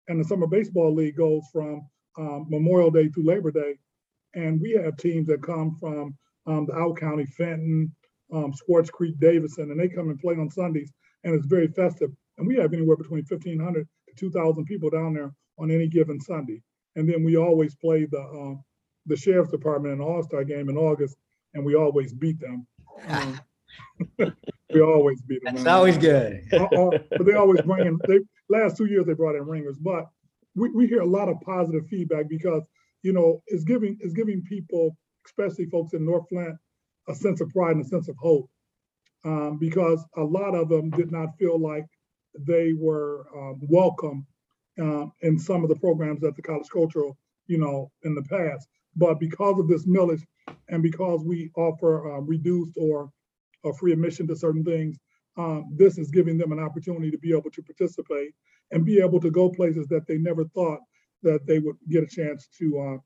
and 0.09 0.21
the 0.21 0.25
summer 0.29 0.47
baseball 0.47 0.95
league 0.95 1.17
goes 1.17 1.43
from 1.53 1.87
um, 2.19 2.47
Memorial 2.49 2.91
Day 2.91 3.09
through 3.09 3.25
Labor 3.25 3.51
Day, 3.51 3.79
and 4.35 4.61
we 4.61 4.73
have 4.73 4.97
teams 4.97 5.27
that 5.27 5.43
come 5.43 5.77
from 5.81 6.17
um, 6.47 6.67
the 6.67 6.75
out 6.75 6.97
county, 6.99 7.27
Fenton, 7.27 7.95
um, 8.33 8.53
Swartz 8.55 8.91
Creek, 8.91 9.19
Davison, 9.19 9.71
and 9.71 9.79
they 9.79 9.89
come 9.89 10.09
and 10.09 10.19
play 10.19 10.37
on 10.37 10.51
Sundays, 10.51 10.93
and 11.25 11.35
it's 11.35 11.47
very 11.47 11.69
festive. 11.69 12.11
And 12.39 12.47
we 12.47 12.57
have 12.57 12.73
anywhere 12.73 12.97
between 12.97 13.25
1,500 13.29 13.87
to 14.09 14.15
2,000 14.17 14.65
people 14.65 14.91
down 14.91 15.15
there 15.15 15.33
on 15.59 15.71
any 15.71 15.89
given 15.89 16.21
Sunday. 16.21 16.63
And 16.97 17.09
then 17.09 17.23
we 17.23 17.37
always 17.37 17.75
play 17.77 18.07
the 18.11 18.21
um, 18.21 18.65
the 19.07 19.17
sheriff's 19.17 19.51
department 19.51 19.95
in 19.95 20.01
All 20.01 20.23
Star 20.23 20.45
game 20.45 20.69
in 20.69 20.77
August, 20.77 21.17
and 21.55 21.65
we 21.65 21.75
always 21.75 22.13
beat 22.13 22.39
them. 22.41 22.67
Um, 23.09 23.41
We 24.73 24.81
always 24.83 25.21
beat 25.23 25.43
them. 25.43 25.57
It's 25.57 25.67
always 25.67 25.99
good. 25.99 26.43
Uh, 26.53 26.65
uh, 26.65 26.99
But 27.11 27.27
they 27.27 27.35
always 27.35 27.61
bring 27.63 27.87
in, 27.87 27.99
they, 28.07 28.21
last 28.49 28.77
two 28.77 28.87
years, 28.87 29.07
they 29.07 29.15
brought 29.15 29.35
in 29.35 29.47
ringers, 29.47 29.79
but 29.79 30.07
we, 30.55 30.71
we 30.71 30.87
hear 30.87 31.01
a 31.01 31.07
lot 31.07 31.29
of 31.29 31.41
positive 31.41 31.87
feedback 31.89 32.29
because, 32.29 32.63
you 33.03 33.13
know, 33.13 33.43
it's 33.49 33.65
giving, 33.65 33.97
it's 34.01 34.13
giving 34.13 34.43
people, 34.43 34.97
especially 35.27 35.67
folks 35.67 35.95
in 35.95 36.05
North 36.05 36.29
Flint, 36.29 36.57
a 37.09 37.15
sense 37.15 37.41
of 37.41 37.49
pride 37.51 37.77
and 37.77 37.85
a 37.85 37.89
sense 37.89 38.09
of 38.09 38.17
hope. 38.17 38.49
Um, 39.25 39.59
because 39.59 40.05
a 40.17 40.23
lot 40.23 40.55
of 40.55 40.69
them 40.69 40.91
did 40.91 41.13
not 41.13 41.37
feel 41.39 41.61
like 41.61 41.85
they 42.39 42.73
were, 42.73 43.27
um, 43.37 43.61
welcome, 43.63 44.27
um, 44.81 45.13
in 45.21 45.39
some 45.39 45.63
of 45.63 45.69
the 45.69 45.77
programs 45.77 46.25
at 46.25 46.37
the 46.37 46.43
college 46.43 46.69
cultural, 46.73 47.19
you 47.47 47.59
know, 47.59 47.91
in 48.03 48.15
the 48.15 48.23
past. 48.23 48.67
But 48.97 49.21
because 49.21 49.59
of 49.59 49.69
this 49.69 49.87
millage 49.87 50.23
and 50.69 50.83
because 50.83 51.23
we 51.25 51.51
offer, 51.57 52.13
uh, 52.13 52.21
reduced 52.21 52.73
or, 52.79 53.11
or 53.63 53.75
free 53.75 53.93
admission 53.93 54.27
to 54.29 54.37
certain 54.37 54.65
things, 54.65 54.99
um, 55.37 55.67
this 55.77 55.99
is 55.99 56.11
giving 56.11 56.39
them 56.39 56.53
an 56.53 56.59
opportunity 56.59 57.11
to 57.11 57.19
be 57.19 57.33
able 57.33 57.51
to 57.51 57.63
participate 57.63 58.33
and 58.71 58.85
be 58.85 59.01
able 59.01 59.21
to 59.21 59.31
go 59.31 59.51
places 59.51 59.87
that 59.89 60.07
they 60.07 60.19
never 60.19 60.45
thought 60.55 60.81
that 61.23 61.47
they 61.47 61.59
would 61.59 61.77
get 61.89 62.03
a 62.03 62.07
chance 62.07 62.49
to 62.59 62.79
uh, 62.81 62.99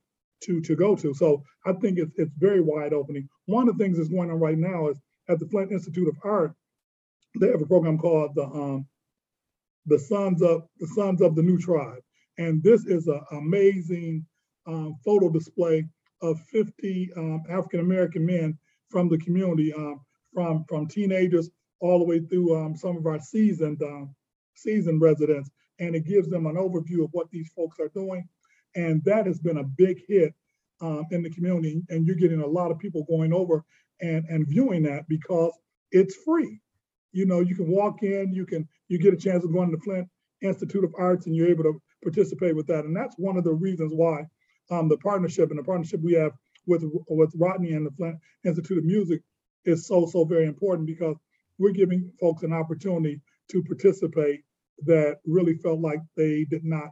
to 0.42 0.60
to 0.60 0.76
go 0.76 0.94
to. 0.96 1.14
So 1.14 1.42
I 1.66 1.72
think 1.74 1.98
it's 1.98 2.12
it's 2.16 2.34
very 2.38 2.60
wide 2.60 2.92
opening. 2.92 3.28
One 3.46 3.68
of 3.68 3.76
the 3.76 3.84
things 3.84 3.98
that's 3.98 4.08
going 4.08 4.30
on 4.30 4.38
right 4.38 4.58
now 4.58 4.88
is 4.88 4.98
at 5.28 5.38
the 5.38 5.46
Flint 5.46 5.72
Institute 5.72 6.08
of 6.08 6.16
Art, 6.22 6.54
they 7.40 7.48
have 7.48 7.62
a 7.62 7.66
program 7.66 7.98
called 7.98 8.34
the 8.34 8.44
um, 8.44 8.86
the 9.86 9.98
Sons 9.98 10.42
of 10.42 10.66
the 10.78 10.86
Sons 10.88 11.20
of 11.20 11.34
the 11.34 11.42
New 11.42 11.58
Tribe, 11.58 12.02
and 12.38 12.62
this 12.62 12.86
is 12.86 13.06
an 13.06 13.20
amazing 13.32 14.24
um, 14.66 14.96
photo 15.04 15.28
display 15.30 15.84
of 16.22 16.40
50 16.52 17.10
um, 17.16 17.42
African 17.50 17.80
American 17.80 18.24
men 18.24 18.58
from 18.90 19.08
the 19.08 19.18
community, 19.18 19.72
um, 19.72 20.00
from 20.32 20.64
from 20.68 20.86
teenagers 20.86 21.50
all 21.80 21.98
the 21.98 22.04
way 22.04 22.20
through 22.20 22.56
um, 22.56 22.76
some 22.76 22.96
of 22.96 23.06
our 23.06 23.20
seasoned 23.20 23.82
um, 23.82 24.14
seasoned 24.54 25.00
residents, 25.00 25.50
and 25.80 25.94
it 25.94 26.06
gives 26.06 26.28
them 26.28 26.46
an 26.46 26.56
overview 26.56 27.04
of 27.04 27.10
what 27.12 27.30
these 27.30 27.50
folks 27.54 27.78
are 27.80 27.90
doing, 27.94 28.26
and 28.76 29.02
that 29.04 29.26
has 29.26 29.38
been 29.40 29.58
a 29.58 29.64
big 29.64 30.00
hit 30.06 30.32
um, 30.80 31.04
in 31.10 31.22
the 31.22 31.30
community, 31.30 31.82
and 31.88 32.06
you're 32.06 32.16
getting 32.16 32.40
a 32.40 32.46
lot 32.46 32.70
of 32.70 32.78
people 32.78 33.04
going 33.04 33.32
over 33.32 33.64
and 34.00 34.24
and 34.28 34.46
viewing 34.48 34.82
that 34.84 35.08
because 35.08 35.52
it's 35.90 36.16
free. 36.24 36.60
You 37.12 37.26
know, 37.26 37.40
you 37.40 37.54
can 37.54 37.70
walk 37.70 38.02
in, 38.02 38.32
you 38.32 38.46
can 38.46 38.68
you 38.88 38.98
get 38.98 39.14
a 39.14 39.16
chance 39.16 39.44
of 39.44 39.52
going 39.52 39.70
to 39.70 39.76
the 39.76 39.82
Flint 39.82 40.08
Institute 40.42 40.84
of 40.84 40.94
Arts, 40.98 41.26
and 41.26 41.34
you're 41.34 41.48
able 41.48 41.64
to 41.64 41.80
participate 42.02 42.56
with 42.56 42.66
that, 42.66 42.84
and 42.84 42.96
that's 42.96 43.16
one 43.18 43.36
of 43.36 43.44
the 43.44 43.52
reasons 43.52 43.92
why 43.94 44.24
um, 44.70 44.88
the 44.88 44.98
partnership 44.98 45.50
and 45.50 45.58
the 45.58 45.64
partnership 45.64 46.00
we 46.02 46.14
have 46.14 46.32
with 46.66 46.84
with 47.08 47.32
Rodney 47.36 47.72
and 47.72 47.86
the 47.86 47.92
Flint 47.92 48.16
Institute 48.44 48.78
of 48.78 48.84
Music 48.84 49.20
is 49.64 49.86
so 49.86 50.06
so 50.06 50.24
very 50.24 50.46
important 50.46 50.86
because 50.86 51.16
we're 51.58 51.72
giving 51.72 52.10
folks 52.20 52.42
an 52.42 52.52
opportunity 52.52 53.20
to 53.50 53.62
participate 53.62 54.40
that 54.84 55.18
really 55.26 55.54
felt 55.54 55.80
like 55.80 56.00
they 56.16 56.44
did 56.50 56.64
not 56.64 56.88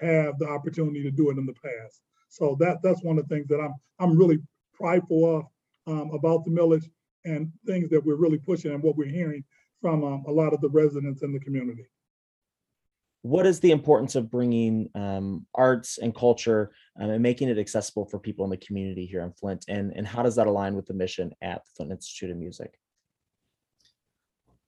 have 0.00 0.38
the 0.38 0.48
opportunity 0.48 1.02
to 1.02 1.10
do 1.10 1.30
it 1.30 1.38
in 1.38 1.46
the 1.46 1.54
past. 1.54 2.00
So 2.28 2.56
that 2.60 2.78
that's 2.82 3.02
one 3.02 3.18
of 3.18 3.28
the 3.28 3.34
things 3.34 3.48
that 3.48 3.60
I'm 3.60 3.74
I'm 3.98 4.18
really 4.18 4.38
prideful 4.74 5.36
of 5.36 5.44
um, 5.86 6.10
about 6.12 6.44
the 6.44 6.50
millage 6.50 6.88
and 7.24 7.50
things 7.66 7.90
that 7.90 8.04
we're 8.04 8.16
really 8.16 8.38
pushing 8.38 8.72
and 8.72 8.82
what 8.82 8.96
we're 8.96 9.06
hearing 9.08 9.44
from 9.80 10.04
um, 10.04 10.24
a 10.26 10.30
lot 10.30 10.52
of 10.52 10.60
the 10.60 10.68
residents 10.68 11.22
in 11.22 11.32
the 11.32 11.40
community. 11.40 11.86
What 13.22 13.46
is 13.46 13.60
the 13.60 13.70
importance 13.70 14.16
of 14.16 14.30
bringing 14.30 14.88
um, 14.96 15.46
arts 15.54 15.98
and 15.98 16.14
culture 16.14 16.72
um, 16.98 17.10
and 17.10 17.22
making 17.22 17.48
it 17.48 17.58
accessible 17.58 18.04
for 18.06 18.18
people 18.18 18.44
in 18.44 18.50
the 18.50 18.56
community 18.56 19.06
here 19.06 19.22
in 19.22 19.32
Flint? 19.32 19.64
And, 19.68 19.92
and 19.94 20.06
how 20.06 20.22
does 20.22 20.34
that 20.36 20.48
align 20.48 20.74
with 20.74 20.86
the 20.86 20.94
mission 20.94 21.32
at 21.40 21.64
the 21.64 21.70
Flint 21.76 21.92
Institute 21.92 22.30
of 22.30 22.36
Music? 22.36 22.76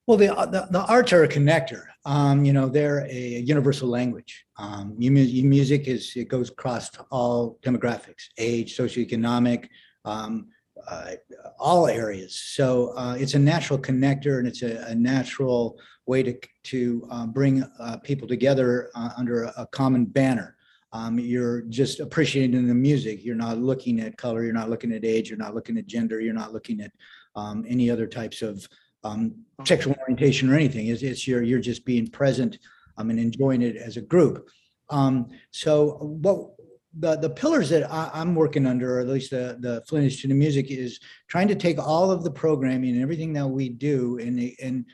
Well, 0.07 0.19
the, 0.19 0.27
the, 0.27 0.69
the 0.71 0.85
arts 0.85 1.13
are 1.13 1.25
a 1.25 1.29
connector. 1.29 1.85
Um, 2.05 2.45
you 2.45 2.53
know, 2.53 2.69
they're 2.69 3.07
a 3.11 3.41
universal 3.41 3.89
language. 3.89 4.45
Um, 4.59 4.95
mu- 4.99 5.11
mu- 5.11 5.43
music 5.49 5.89
is, 5.89 6.13
it 6.15 6.29
goes 6.29 6.51
across 6.51 6.91
all 7.11 7.59
demographics, 7.63 8.25
age, 8.37 8.77
socioeconomic, 8.77 9.67
um, 10.05 10.49
uh, 10.89 11.13
all 11.59 11.87
areas. 11.87 12.39
So 12.39 12.93
uh, 12.97 13.17
it's 13.19 13.35
a 13.35 13.39
natural 13.39 13.79
connector 13.79 14.39
and 14.39 14.49
it's 14.49 14.63
a, 14.63 14.85
a 14.89 14.95
natural 14.95 15.79
way 16.07 16.23
to, 16.23 16.37
to 16.65 17.09
uh, 17.11 17.27
bring 17.27 17.63
uh, 17.81 17.99
people 17.99 18.29
together 18.29 18.91
uh, 18.95 19.11
under 19.17 19.45
a, 19.45 19.55
a 19.59 19.67
common 19.67 20.05
banner. 20.05 20.57
Um, 20.93 21.19
you're 21.19 21.63
just 21.63 21.99
appreciating 22.01 22.69
the 22.69 22.75
music. 22.75 23.25
You're 23.25 23.35
not 23.35 23.59
looking 23.59 24.01
at 24.01 24.17
color. 24.17 24.45
You're 24.45 24.53
not 24.53 24.71
looking 24.71 24.93
at 24.93 25.05
age. 25.05 25.29
You're 25.29 25.39
not 25.39 25.55
looking 25.55 25.77
at 25.77 25.87
gender. 25.87 26.21
You're 26.21 26.35
not 26.35 26.53
looking 26.53 26.81
at 26.81 26.93
um, 27.35 27.65
any 27.69 27.91
other 27.91 28.07
types 28.07 28.43
of 28.43 28.67
um, 29.03 29.35
sexual 29.65 29.95
orientation 30.01 30.51
or 30.51 30.55
anything. 30.55 30.87
It's, 30.89 31.03
it's 31.03 31.27
you're, 31.27 31.43
you're 31.43 31.59
just 31.59 31.85
being 31.85 32.09
present 32.09 32.59
um, 32.97 33.11
and 33.11 33.19
enjoying 33.19 33.63
it 33.63 33.77
as 33.77 33.97
a 33.97 34.03
group. 34.03 34.49
Um, 34.91 35.31
so 35.51 35.97
what 36.01 36.51
the, 36.99 37.17
the 37.17 37.31
pillars 37.31 37.69
that 37.71 37.91
I, 37.91 38.11
I'm 38.13 38.35
working 38.35 38.67
under, 38.67 38.99
or 38.99 39.01
at 39.01 39.09
least 39.09 39.31
the, 39.31 39.57
the 39.61 39.83
Flint 39.89 40.05
Institute 40.05 40.31
of 40.31 40.37
Music 40.37 40.71
is 40.71 41.01
trying 41.29 41.49
to 41.49 41.55
take 41.55 41.79
all 41.79 42.11
of 42.11 42.25
the 42.25 42.31
programming 42.31 42.91
and 42.91 43.03
everything 43.03 43.33
that 43.33 43.47
we 43.47 43.69
do 43.69 44.19
and, 44.19 44.53
and 44.63 44.85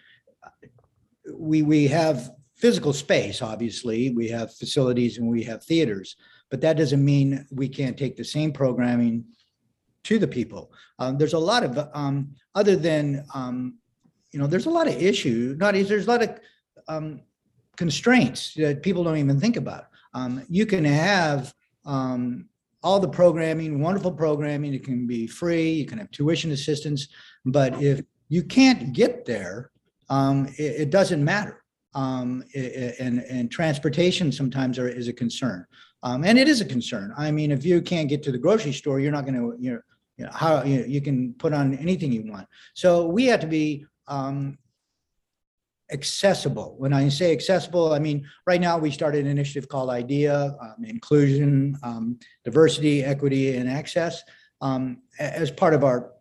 we, 1.35 1.63
we 1.63 1.87
have 1.87 2.31
physical 2.57 2.93
space, 2.93 3.41
obviously, 3.43 4.11
we 4.11 4.29
have 4.29 4.55
facilities 4.55 5.19
and 5.19 5.29
we 5.29 5.43
have 5.43 5.65
theaters, 5.65 6.17
but 6.51 6.61
that 6.61 6.77
doesn't 6.77 7.05
mean 7.05 7.47
we 7.51 7.69
can't 7.69 7.97
take 7.97 8.17
the 8.17 8.25
same 8.25 8.53
programming 8.53 9.25
to 10.05 10.19
the 10.19 10.29
people. 10.29 10.73
Um, 10.99 11.17
there's 11.19 11.35
a 11.35 11.39
lot 11.39 11.65
of, 11.65 11.89
um, 11.95 12.35
other 12.55 12.77
than, 12.77 13.25
um, 13.35 13.79
you 14.33 14.39
know, 14.39 14.47
there's 14.47 14.67
a 14.67 14.71
lot 14.71 14.89
of 14.89 14.95
issue, 14.95 15.57
not, 15.59 15.75
there's 15.75 16.07
a 16.07 16.11
lot 16.11 16.23
of, 16.23 16.39
um, 16.89 17.23
constraints 17.77 18.55
that 18.55 18.83
people 18.83 19.05
don't 19.05 19.17
even 19.17 19.41
think 19.41 19.57
about. 19.57 19.87
Um, 20.13 20.45
you 20.49 20.67
can 20.67 20.85
have, 20.85 21.55
um, 21.85 22.47
all 22.83 22.99
the 22.99 23.09
programming, 23.09 23.81
wonderful 23.81 24.13
programming, 24.13 24.73
it 24.75 24.85
can 24.85 25.07
be 25.07 25.27
free, 25.27 25.71
you 25.71 25.87
can 25.87 25.99
have 25.99 26.11
tuition 26.11 26.51
assistance, 26.53 27.09
but 27.45 27.81
if 27.83 28.01
you 28.29 28.43
can't 28.43 28.93
get 28.93 29.25
there, 29.27 29.71
um, 30.09 30.47
it, 30.59 30.83
it 30.83 30.91
doesn't 30.91 31.23
matter. 31.25 31.63
Um, 31.95 32.45
i- 32.55 32.59
i- 32.59 32.95
and, 33.01 33.21
and 33.25 33.51
transportation 33.51 34.31
sometimes 34.33 34.79
are, 34.79 34.89
is 34.89 35.09
a 35.09 35.13
concern. 35.13 35.67
Um, 36.03 36.25
and 36.25 36.39
it 36.39 36.49
is 36.49 36.61
a 36.61 36.65
concern. 36.65 37.13
I 37.19 37.31
mean, 37.31 37.51
if 37.51 37.65
you 37.67 37.83
can't 37.83 38.09
get 38.09 38.23
to 38.23 38.33
the 38.33 38.39
grocery 38.39 38.73
store, 38.73 39.01
you're 39.01 39.13
not 39.13 39.27
you 39.27 39.33
know, 39.33 39.55
you 39.59 39.83
know, 40.25 40.31
how, 40.33 40.63
you, 40.63 40.85
you 40.87 41.01
can 41.01 41.35
put 41.35 41.53
on 41.53 41.77
anything 41.79 42.13
you 42.13 42.31
want. 42.31 42.47
So 42.75 43.07
we 43.07 43.27
have 43.27 43.41
to 43.41 43.47
be, 43.47 43.85
um, 44.07 44.59
accessible. 45.93 46.75
When 46.79 46.93
I 46.93 47.09
say 47.09 47.33
accessible, 47.33 47.93
I 47.93 47.99
mean, 47.99 48.27
right 48.47 48.61
now, 48.61 48.79
we 48.79 48.91
started 48.91 49.25
an 49.25 49.31
initiative 49.31 49.69
called 49.69 49.91
IDEA, 49.91 50.57
um, 50.61 50.85
inclusion, 50.85 51.77
um, 51.83 52.19
diversity, 52.45 53.05
equity, 53.05 53.57
and 53.57 53.69
access, 53.69 54.23
um, 54.61 55.03
as 55.19 55.51
part 55.51 55.75
of 55.75 55.85
our 55.85 56.13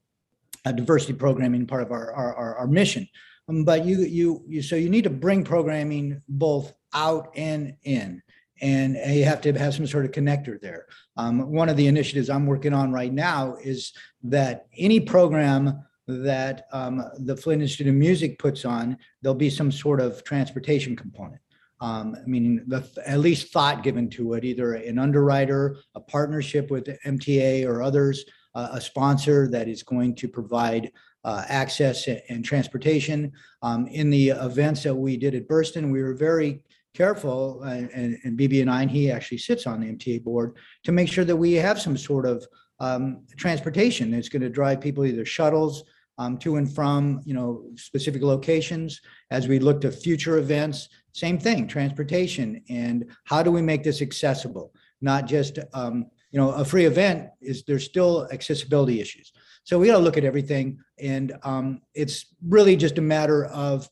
uh, 0.65 0.71
diversity 0.71 1.13
programming, 1.13 1.65
part 1.65 1.83
of 1.83 1.91
our, 1.91 2.11
our, 2.13 2.35
our, 2.35 2.55
our 2.57 2.67
mission. 2.67 3.07
Um, 3.47 3.63
But 3.63 3.85
you, 3.85 3.99
you, 3.99 4.43
you, 4.47 4.61
so 4.61 4.75
you 4.75 4.89
need 4.89 5.03
to 5.05 5.09
bring 5.09 5.43
programming 5.43 6.21
both 6.27 6.73
out 6.93 7.31
and 7.35 7.75
in. 7.83 8.21
And 8.61 8.97
you 9.15 9.23
have 9.23 9.39
to 9.41 9.53
have 9.53 9.73
some 9.73 9.87
sort 9.87 10.03
of 10.03 10.11
connector 10.11 10.59
there. 10.59 10.87
Um, 11.15 11.49
one 11.49 11.69
of 11.69 11.77
the 11.77 11.87
initiatives 11.87 12.29
I'm 12.29 12.45
working 12.45 12.73
on 12.73 12.91
right 12.91 13.13
now 13.13 13.55
is 13.63 13.93
that 14.23 14.67
any 14.77 14.99
program 14.99 15.85
that 16.09 16.65
um, 16.71 17.03
the 17.19 17.37
Flint 17.37 17.61
Institute 17.61 17.87
of 17.87 17.95
Music 17.95 18.39
puts 18.39 18.65
on, 18.65 18.97
there'll 19.21 19.35
be 19.35 19.49
some 19.49 19.71
sort 19.71 20.01
of 20.01 20.23
transportation 20.23 20.95
component. 20.95 21.41
Um, 21.81 22.17
meaning 22.25 22.61
the, 22.67 22.85
at 23.05 23.19
least 23.19 23.53
thought 23.53 23.83
given 23.83 24.09
to 24.09 24.33
it, 24.33 24.43
either 24.43 24.73
an 24.73 24.99
underwriter, 24.99 25.77
a 25.95 26.01
partnership 26.01 26.69
with 26.69 26.87
MTA 27.05 27.65
or 27.65 27.81
others, 27.81 28.25
uh, 28.53 28.69
a 28.73 28.81
sponsor 28.81 29.47
that 29.47 29.69
is 29.69 29.81
going 29.81 30.15
to 30.15 30.27
provide 30.27 30.91
uh, 31.23 31.45
access 31.47 32.07
and, 32.07 32.43
transportation. 32.43 33.31
Um, 33.61 33.87
in 33.87 34.09
the 34.09 34.29
events 34.29 34.83
that 34.83 34.95
we 34.95 35.15
did 35.15 35.35
at 35.35 35.47
Berston, 35.47 35.89
we 35.91 36.03
were 36.03 36.15
very 36.15 36.63
careful, 36.93 37.61
uh, 37.63 37.67
and, 37.67 38.17
and 38.23 38.37
BB 38.37 38.61
and 38.61 38.69
I, 38.69 38.81
and 38.81 38.91
he 38.91 39.09
actually 39.11 39.37
sits 39.37 39.65
on 39.67 39.79
the 39.79 39.87
MTA 39.87 40.23
board, 40.23 40.57
to 40.83 40.91
make 40.91 41.07
sure 41.07 41.23
that 41.23 41.35
we 41.35 41.53
have 41.53 41.79
some 41.79 41.95
sort 41.95 42.25
of 42.25 42.45
um, 42.79 43.25
transportation 43.37 44.11
that's 44.11 44.29
going 44.29 44.41
to 44.41 44.49
drive 44.49 44.81
people 44.81 45.05
either 45.05 45.25
shuttles 45.25 45.83
um, 46.19 46.37
to 46.37 46.57
and 46.57 46.71
from, 46.71 47.21
you 47.25 47.33
know, 47.33 47.63
specific 47.75 48.21
locations. 48.21 49.01
As 49.31 49.47
we 49.47 49.57
look 49.57 49.79
to 49.81 49.91
future 49.91 50.37
events, 50.37 50.89
same 51.13 51.39
thing, 51.39 51.65
transportation. 51.65 52.61
And 52.69 53.05
how 53.23 53.41
do 53.41 53.51
we 53.51 53.61
make 53.61 53.83
this 53.83 54.01
accessible? 54.01 54.73
Not 55.01 55.25
just, 55.25 55.57
um, 55.73 56.05
you 56.31 56.39
know, 56.39 56.51
a 56.51 56.65
free 56.65 56.85
event 56.85 57.29
is, 57.41 57.63
there's 57.63 57.85
still 57.85 58.27
accessibility 58.31 58.99
issues. 58.99 59.31
So 59.63 59.79
we 59.79 59.87
got 59.87 59.93
to 59.93 60.03
look 60.03 60.17
at 60.17 60.25
everything. 60.25 60.79
And 60.99 61.33
um, 61.43 61.81
it's 61.95 62.25
really 62.45 62.75
just 62.75 62.97
a 62.97 63.01
matter 63.01 63.45
of, 63.45 63.89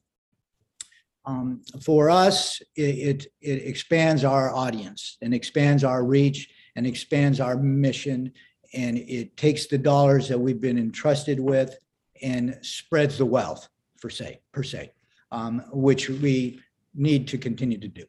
um, 1.26 1.62
for 1.82 2.10
us, 2.10 2.62
it, 2.76 2.82
it, 2.82 3.28
it 3.42 3.66
expands 3.66 4.26
our 4.26 4.54
audience 4.54 5.18
and 5.22 5.34
expands 5.34 5.84
our 5.86 6.04
reach 6.04 6.50
and 6.76 6.86
expands 6.86 7.40
our 7.40 7.56
mission. 7.56 8.34
And 8.74 8.98
it 8.98 9.38
takes 9.38 9.68
the 9.68 9.78
dollars 9.78 10.28
that 10.28 10.40
we've 10.40 10.60
been 10.60 10.78
entrusted 10.78 11.40
with 11.40 11.78
and 12.22 12.58
spreads 12.62 13.18
the 13.18 13.26
wealth. 13.26 13.70
per 14.02 14.10
se, 14.10 14.40
per 14.52 14.64
se, 14.64 14.92
um, 15.32 15.64
which 15.72 16.10
we 16.10 16.60
need 16.94 17.28
to 17.28 17.38
continue 17.38 17.78
to 17.80 17.88
do. 17.88 18.06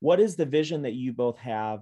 What 0.00 0.20
is 0.20 0.36
the 0.36 0.46
vision 0.46 0.82
that 0.82 0.94
you 0.94 1.12
both 1.12 1.38
have 1.38 1.80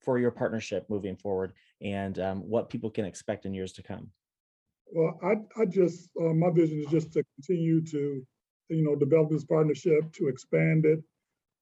for 0.00 0.18
your 0.18 0.30
partnership 0.30 0.86
moving 0.88 1.16
forward 1.16 1.52
and 1.82 2.18
um, 2.18 2.40
what 2.40 2.70
people 2.70 2.90
can 2.90 3.04
expect 3.04 3.44
in 3.46 3.54
years 3.54 3.72
to 3.74 3.82
come? 3.82 4.10
Well, 4.90 5.18
I, 5.22 5.34
I 5.60 5.66
just, 5.66 6.08
uh, 6.18 6.32
my 6.32 6.50
vision 6.50 6.80
is 6.80 6.90
just 6.90 7.12
to 7.12 7.24
continue 7.36 7.84
to, 7.86 8.26
you 8.70 8.84
know, 8.84 8.96
develop 8.96 9.30
this 9.30 9.44
partnership, 9.44 10.12
to 10.12 10.28
expand 10.28 10.86
it, 10.86 11.00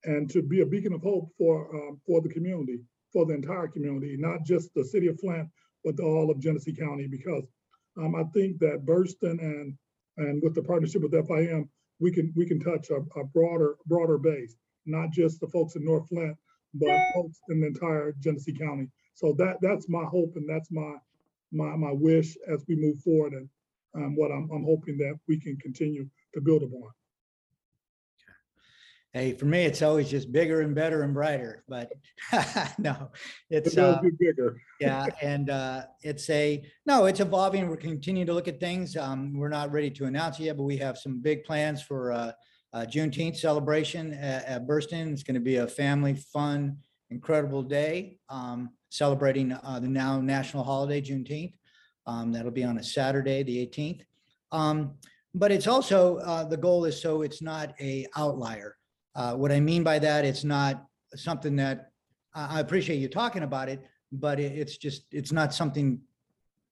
and 0.05 0.31
to 0.31 0.43
be 0.43 0.61
a 0.61 0.67
beacon 0.67 0.93
of 0.93 1.03
hope 1.03 1.33
for, 1.37 1.75
um, 1.75 2.01
for 2.07 2.21
the 2.21 2.29
community, 2.29 2.79
for 3.13 3.27
the 3.27 3.35
entire 3.35 3.67
community, 3.67 4.17
not 4.17 4.45
just 4.45 4.73
the 4.75 4.85
city 4.85 5.09
of 5.09 5.19
Flint, 5.19 5.49
but 5.85 5.99
all 5.99 6.31
of 6.31 6.39
Genesee 6.39 6.73
County, 6.73 7.09
because 7.09 7.43
um, 7.99 8.15
I 8.15 8.25
think 8.35 8.59
that 8.59 8.85
Berston 8.85 9.39
and, 9.41 9.75
and 10.19 10.43
with 10.43 10.55
the 10.55 10.63
partnership 10.63 11.03
with 11.03 11.13
FIM, 11.13 11.69
we 12.01 12.13
can, 12.13 12.33
we 12.37 12.47
can 12.47 12.61
touch 12.61 12.91
a, 12.91 12.97
a 13.19 13.25
broader, 13.25 13.77
broader 13.87 14.19
base, 14.19 14.57
not 14.85 15.11
just 15.11 15.41
the 15.41 15.49
folks 15.49 15.77
in 15.77 15.85
North 15.85 16.09
Flint, 16.09 16.37
but 16.75 16.99
folks 17.15 17.39
in 17.49 17.61
the 17.61 17.69
entire 17.69 18.15
Genesee 18.21 18.53
County. 18.53 18.89
So 19.15 19.35
that, 19.39 19.57
that's 19.63 19.89
my 19.89 20.05
hope 20.05 20.33
and 20.37 20.49
that's 20.49 20.71
my, 20.71 20.95
my, 21.53 21.75
my 21.77 21.93
wish 21.93 22.37
as 22.49 22.65
we 22.69 22.77
move 22.77 23.01
forward 23.01 23.33
and 23.33 23.49
um, 23.95 24.15
what 24.15 24.31
I'm, 24.31 24.49
I'm 24.53 24.65
hoping 24.65 24.99
that 24.99 25.19
we 25.27 25.41
can 25.41 25.57
continue 25.57 26.07
to 26.35 26.41
build 26.41 26.63
upon. 26.63 26.91
Hey, 29.17 29.33
for 29.33 29.47
me, 29.47 29.65
it's 29.65 29.81
always 29.81 30.11
just 30.11 30.31
bigger 30.31 30.61
and 30.61 30.75
better 30.75 31.03
and 31.03 31.15
brighter, 31.15 31.65
but 31.67 31.91
no, 32.79 33.11
it's, 33.49 33.75
uh, 33.79 33.99
bigger. 34.19 34.61
yeah, 34.79 35.07
and, 35.23 35.49
uh, 35.49 35.85
it's 36.03 36.29
a, 36.29 36.63
no, 36.85 37.07
it's 37.07 37.21
evolving. 37.21 37.67
We're 37.67 37.79
continuing 37.79 38.27
to 38.27 38.35
look 38.35 38.47
at 38.47 38.61
things. 38.61 38.95
Um, 38.95 39.33
we're 39.33 39.49
not 39.49 39.73
ready 39.73 39.89
to 39.93 40.05
announce 40.05 40.39
it 40.39 40.43
yet, 40.43 40.59
but 40.59 40.65
we 40.65 40.77
have 40.77 40.99
some 40.99 41.23
big 41.23 41.45
plans 41.45 41.81
for, 41.81 42.13
uh, 42.13 42.33
uh, 42.75 42.85
Juneteenth 42.85 43.39
celebration 43.39 44.13
at, 44.13 44.45
at 44.45 44.67
Berston. 44.67 45.15
It's 45.15 45.23
going 45.23 45.33
to 45.33 45.41
be 45.41 45.57
a 45.57 45.67
family 45.67 46.13
fun, 46.13 46.77
incredible 47.09 47.63
day, 47.63 48.19
um, 48.29 48.69
celebrating, 48.91 49.51
uh, 49.51 49.81
the 49.81 49.89
now 49.89 50.21
national 50.21 50.63
holiday 50.63 51.01
Juneteenth. 51.01 51.55
Um, 52.07 52.33
that'll 52.33 52.51
be 52.51 52.65
on 52.65 52.77
a 52.77 52.83
Saturday, 52.83 53.43
the 53.43 53.61
eighteenth. 53.61 54.03
Um, 54.53 54.93
but 55.35 55.53
it's 55.53 55.67
also, 55.67 56.19
uh, 56.19 56.45
the 56.45 56.59
goal 56.59 56.85
is 56.85 57.01
so 57.01 57.23
it's 57.23 57.41
not 57.41 57.73
a 57.81 58.07
outlier. 58.15 58.76
Uh, 59.17 59.35
what 59.35 59.51
I 59.51 59.61
mean 59.61 59.83
by 59.83 59.99
that, 59.99 60.25
it's 60.25 60.45
not 60.45 60.85
something 61.15 61.57
that, 61.57 61.91
I, 62.35 62.59
I 62.59 62.61
appreciate 62.61 62.99
you 62.99 63.09
talking 63.09 63.43
about 63.43 63.69
it, 63.69 63.81
but 64.13 64.39
it, 64.39 64.53
it's 64.53 64.77
just, 64.77 65.07
it's 65.11 65.33
not 65.33 65.55
something 65.55 65.99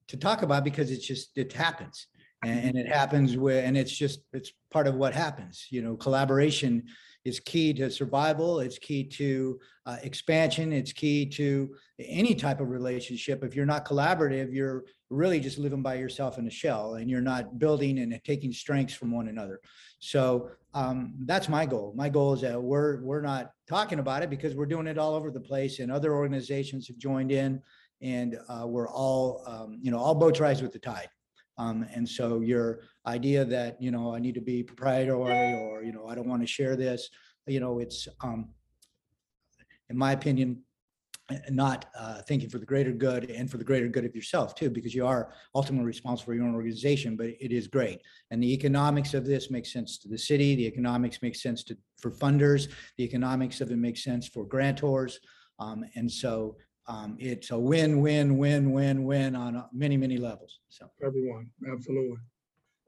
to 0.08 0.16
talk 0.16 0.42
about 0.42 0.62
because 0.62 0.90
it's 0.90 1.06
just, 1.06 1.38
it 1.38 1.52
happens. 1.52 2.06
And, 2.44 2.60
and 2.66 2.78
it 2.78 2.86
happens 2.86 3.38
where, 3.38 3.64
and 3.64 3.74
it's 3.74 3.96
just, 3.96 4.20
it's 4.34 4.52
part 4.70 4.86
of 4.86 4.94
what 4.96 5.14
happens, 5.14 5.66
you 5.70 5.80
know, 5.80 5.96
collaboration 5.96 6.84
is 7.24 7.40
key 7.40 7.72
to 7.72 7.90
survival. 7.90 8.60
It's 8.60 8.78
key 8.78 9.04
to 9.04 9.58
uh, 9.86 9.96
expansion. 10.02 10.74
It's 10.74 10.92
key 10.92 11.24
to 11.30 11.74
any 11.98 12.34
type 12.34 12.60
of 12.60 12.68
relationship. 12.68 13.42
If 13.42 13.56
you're 13.56 13.64
not 13.64 13.86
collaborative, 13.86 14.52
you're 14.52 14.84
really 15.14 15.40
just 15.40 15.58
living 15.58 15.82
by 15.82 15.94
yourself 15.94 16.38
in 16.38 16.46
a 16.46 16.50
shell 16.50 16.94
and 16.94 17.08
you're 17.08 17.20
not 17.20 17.58
building 17.58 17.98
and 18.00 18.20
taking 18.24 18.52
strengths 18.52 18.94
from 18.94 19.12
one 19.12 19.28
another. 19.28 19.60
So 20.00 20.50
um, 20.74 21.14
that's 21.20 21.48
my 21.48 21.64
goal. 21.66 21.92
My 21.96 22.08
goal 22.08 22.34
is 22.34 22.40
that 22.40 22.60
we're, 22.60 23.02
we're 23.02 23.20
not 23.20 23.52
talking 23.68 24.00
about 24.00 24.22
it 24.22 24.30
because 24.30 24.54
we're 24.54 24.66
doing 24.66 24.86
it 24.86 24.98
all 24.98 25.14
over 25.14 25.30
the 25.30 25.40
place 25.40 25.78
and 25.78 25.90
other 25.90 26.14
organizations 26.14 26.88
have 26.88 26.98
joined 26.98 27.30
in 27.30 27.62
and 28.02 28.38
uh, 28.48 28.66
we're 28.66 28.88
all, 28.88 29.42
um, 29.46 29.78
you 29.80 29.90
know, 29.90 29.98
all 29.98 30.14
boats 30.14 30.40
rise 30.40 30.60
with 30.60 30.72
the 30.72 30.78
tide. 30.78 31.08
Um, 31.56 31.86
and 31.94 32.08
so 32.08 32.40
your 32.40 32.80
idea 33.06 33.44
that, 33.44 33.80
you 33.80 33.92
know, 33.92 34.14
I 34.14 34.18
need 34.18 34.34
to 34.34 34.40
be 34.40 34.62
proprietary 34.64 35.54
or, 35.54 35.82
you 35.82 35.92
know, 35.92 36.08
I 36.08 36.16
don't 36.16 36.28
want 36.28 36.42
to 36.42 36.46
share 36.46 36.74
this, 36.74 37.08
you 37.46 37.60
know, 37.60 37.78
it's, 37.78 38.08
um, 38.20 38.48
in 39.88 39.96
my 39.96 40.12
opinion, 40.12 40.62
not 41.50 41.86
uh, 41.98 42.20
thinking 42.22 42.50
for 42.50 42.58
the 42.58 42.66
greater 42.66 42.92
good 42.92 43.30
and 43.30 43.50
for 43.50 43.56
the 43.56 43.64
greater 43.64 43.88
good 43.88 44.04
of 44.04 44.14
yourself 44.14 44.54
too, 44.54 44.68
because 44.68 44.94
you 44.94 45.06
are 45.06 45.32
ultimately 45.54 45.86
responsible 45.86 46.26
for 46.26 46.34
your 46.34 46.44
own 46.44 46.54
organization, 46.54 47.16
but 47.16 47.26
it 47.26 47.50
is 47.50 47.66
great. 47.66 48.02
And 48.30 48.42
the 48.42 48.52
economics 48.52 49.14
of 49.14 49.24
this 49.24 49.50
makes 49.50 49.72
sense 49.72 49.98
to 49.98 50.08
the 50.08 50.18
city. 50.18 50.54
The 50.54 50.66
economics 50.66 51.22
makes 51.22 51.42
sense 51.42 51.64
to, 51.64 51.78
for 51.98 52.10
funders. 52.10 52.68
The 52.98 53.04
economics 53.04 53.60
of 53.60 53.70
it 53.70 53.78
makes 53.78 54.04
sense 54.04 54.28
for 54.28 54.44
grantors. 54.44 55.14
Um, 55.58 55.84
and 55.94 56.10
so 56.10 56.56
um, 56.86 57.16
it's 57.18 57.50
a 57.50 57.58
win, 57.58 58.02
win, 58.02 58.36
win, 58.36 58.72
win, 58.72 59.04
win 59.04 59.34
on 59.34 59.56
uh, 59.56 59.66
many, 59.72 59.96
many 59.96 60.18
levels. 60.18 60.60
So. 60.68 60.90
Everyone, 61.02 61.48
absolutely. 61.72 62.18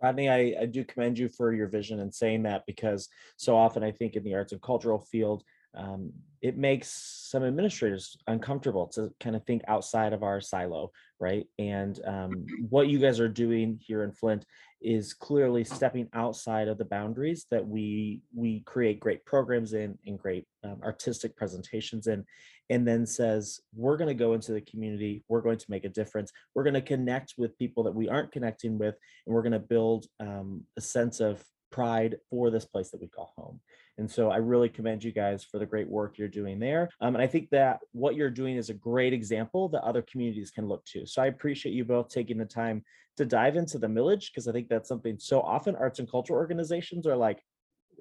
Rodney, 0.03 0.29
I, 0.29 0.55
I 0.61 0.67
do 0.67 0.85
commend 0.85 1.19
you 1.19 1.31
for 1.31 1.55
your 1.55 1.69
vision 1.69 2.01
and 2.01 2.15
saying 2.15 2.43
that 2.43 2.65
because 2.67 3.09
so 3.39 3.57
often 3.57 3.83
I 3.83 3.93
think 3.93 4.15
in 4.15 4.25
the 4.25 4.35
arts 4.35 4.53
and 4.53 4.61
cultural 4.61 4.99
field, 4.99 5.43
um, 5.77 6.13
it 6.43 6.57
makes 6.57 6.89
some 6.89 7.45
administrators 7.45 8.17
uncomfortable 8.27 8.87
to 8.87 9.13
kind 9.21 9.35
of 9.35 9.45
think 9.45 9.63
outside 9.69 10.13
of 10.13 10.23
our 10.23 10.41
silo, 10.41 10.93
right? 11.19 11.47
And 11.59 11.99
um, 12.07 12.47
what 12.69 12.89
you 12.89 12.99
guys 12.99 13.21
are 13.21 13.29
doing 13.29 13.81
here 13.83 14.05
in 14.05 14.13
Flint 14.13 14.45
is 14.81 15.15
clearly 15.15 15.65
stepping 15.65 16.09
outside 16.13 16.69
of 16.69 16.79
the 16.79 16.85
boundaries 16.85 17.47
that 17.51 17.67
we 17.67 18.21
we 18.35 18.61
create 18.61 19.01
great 19.01 19.25
programs 19.25 19.73
in 19.73 19.99
and 20.07 20.19
great 20.19 20.45
um, 20.63 20.79
artistic 20.85 21.35
presentations 21.37 22.07
in, 22.07 22.25
and 22.69 22.87
then 22.87 23.07
says 23.07 23.61
we're 23.75 23.97
going 23.97 24.09
to 24.09 24.15
go 24.15 24.35
into 24.35 24.53
the 24.53 24.61
community, 24.61 25.25
we're 25.29 25.41
going 25.41 25.59
to 25.59 25.71
make 25.71 25.85
a 25.85 25.89
difference, 25.89 26.31
we're 26.55 26.65
going 26.65 26.75
to 26.75 26.83
connect 26.83 27.35
with 27.39 27.59
people 27.59 27.83
that 27.85 27.95
we 27.95 28.09
aren't 28.09 28.33
connecting 28.33 28.79
with, 28.79 28.95
and 29.27 29.35
we're 29.35 29.43
going 29.43 29.53
to 29.53 29.59
build 29.59 30.07
um, 30.21 30.63
a 30.77 30.81
sense 30.81 31.21
of 31.21 31.43
pride 31.77 32.17
for 32.31 32.51
this 32.51 32.65
place 32.65 32.89
that 32.89 33.03
we 33.03 33.07
call 33.07 33.35
home. 33.37 33.61
And 33.99 34.11
so 34.11 34.31
I 34.31 34.39
really 34.39 34.71
commend 34.71 35.05
you 35.05 35.13
guys 35.13 35.45
for 35.45 35.59
the 35.59 35.67
great 35.67 35.87
work 35.87 36.17
you're 36.17 36.27
doing 36.27 36.59
there. 36.59 36.89
Um, 37.03 37.15
and 37.15 37.23
I 37.23 37.27
think 37.27 37.51
that 37.51 37.81
what 37.93 38.15
you're 38.15 38.31
doing 38.31 38.57
is 38.57 38.71
a 38.71 38.75
great 38.75 39.13
example 39.13 39.69
that 39.69 39.83
other 39.83 40.01
communities 40.01 40.51
can 40.51 40.67
look 40.69 40.87
to. 40.87 41.07
So 41.07 41.21
I 41.21 41.27
appreciate 41.27 41.75
you 41.75 41.85
both 41.85 42.09
taking 42.09 42.39
the 42.39 42.47
time 42.47 42.83
to 43.19 43.27
dive 43.27 43.57
into 43.57 43.77
the 43.77 43.89
millage 43.89 44.31
because 44.31 44.49
I 44.49 44.53
think 44.53 44.71
that's 44.71 44.89
something 44.89 45.19
so 45.19 45.43
often 45.43 45.77
arts 45.77 45.99
and 45.99 46.11
cultural 46.11 46.39
organizations 46.39 47.07
are 47.07 47.17
like, 47.17 47.43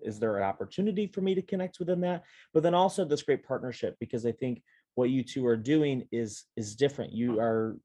is 0.01 0.19
there 0.19 0.37
an 0.37 0.43
opportunity 0.43 1.07
for 1.07 1.19
me 1.19 1.35
to 1.35 1.41
connect 1.41 1.79
within 1.79 1.99
that? 2.01 2.23
But 2.53 2.63
then 2.63 2.73
also 2.73 3.03
this 3.03 3.23
great 3.23 3.45
partnership 3.45 3.97
because 3.99 4.25
I 4.25 4.31
think 4.31 4.63
what 4.95 5.09
you 5.09 5.21
two 5.21 5.45
are 5.47 5.57
doing 5.57 6.07
is 6.13 6.45
is 6.55 6.77
different. 6.77 7.11
You 7.11 7.39
are 7.41 7.75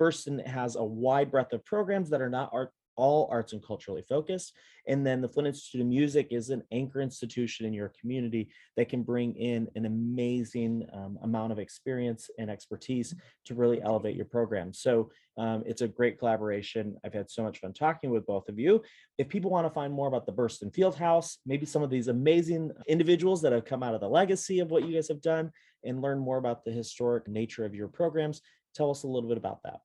Berston 0.00 0.44
has 0.46 0.74
a 0.74 0.84
wide 0.84 1.30
breadth 1.30 1.52
of 1.52 1.64
programs 1.64 2.10
that 2.10 2.20
are 2.20 2.30
not 2.30 2.50
art 2.52 2.72
all 2.96 3.28
arts 3.30 3.52
and 3.52 3.64
culturally 3.64 4.02
focused. 4.02 4.52
And 4.86 5.06
then 5.06 5.20
the 5.20 5.28
Flint 5.28 5.46
Institute 5.46 5.80
of 5.80 5.86
Music 5.86 6.28
is 6.30 6.50
an 6.50 6.62
anchor 6.72 7.00
institution 7.00 7.66
in 7.66 7.72
your 7.72 7.92
community 8.00 8.50
that 8.76 8.88
can 8.88 9.02
bring 9.02 9.34
in 9.36 9.68
an 9.76 9.86
amazing 9.86 10.86
um, 10.92 11.18
amount 11.22 11.52
of 11.52 11.58
experience 11.58 12.28
and 12.38 12.50
expertise 12.50 13.14
to 13.46 13.54
really 13.54 13.80
elevate 13.80 14.16
your 14.16 14.24
program. 14.24 14.72
So 14.72 15.10
um, 15.38 15.62
it's 15.64 15.82
a 15.82 15.88
great 15.88 16.18
collaboration. 16.18 16.96
I've 17.04 17.14
had 17.14 17.30
so 17.30 17.42
much 17.42 17.60
fun 17.60 17.72
talking 17.72 18.10
with 18.10 18.26
both 18.26 18.48
of 18.48 18.58
you. 18.58 18.82
If 19.18 19.28
people 19.28 19.50
want 19.50 19.66
to 19.66 19.72
find 19.72 19.92
more 19.92 20.08
about 20.08 20.26
the 20.26 20.32
Berston 20.32 20.70
Fieldhouse, 20.70 21.36
maybe 21.46 21.64
some 21.64 21.82
of 21.82 21.90
these 21.90 22.08
amazing 22.08 22.72
individuals 22.88 23.40
that 23.42 23.52
have 23.52 23.64
come 23.64 23.82
out 23.82 23.94
of 23.94 24.00
the 24.00 24.08
legacy 24.08 24.58
of 24.58 24.70
what 24.70 24.86
you 24.86 24.94
guys 24.94 25.08
have 25.08 25.22
done 25.22 25.50
and 25.84 26.02
learn 26.02 26.18
more 26.18 26.38
about 26.38 26.64
the 26.64 26.72
historic 26.72 27.28
nature 27.28 27.64
of 27.64 27.74
your 27.74 27.88
programs, 27.88 28.42
tell 28.74 28.90
us 28.90 29.04
a 29.04 29.08
little 29.08 29.28
bit 29.28 29.38
about 29.38 29.60
that. 29.64 29.80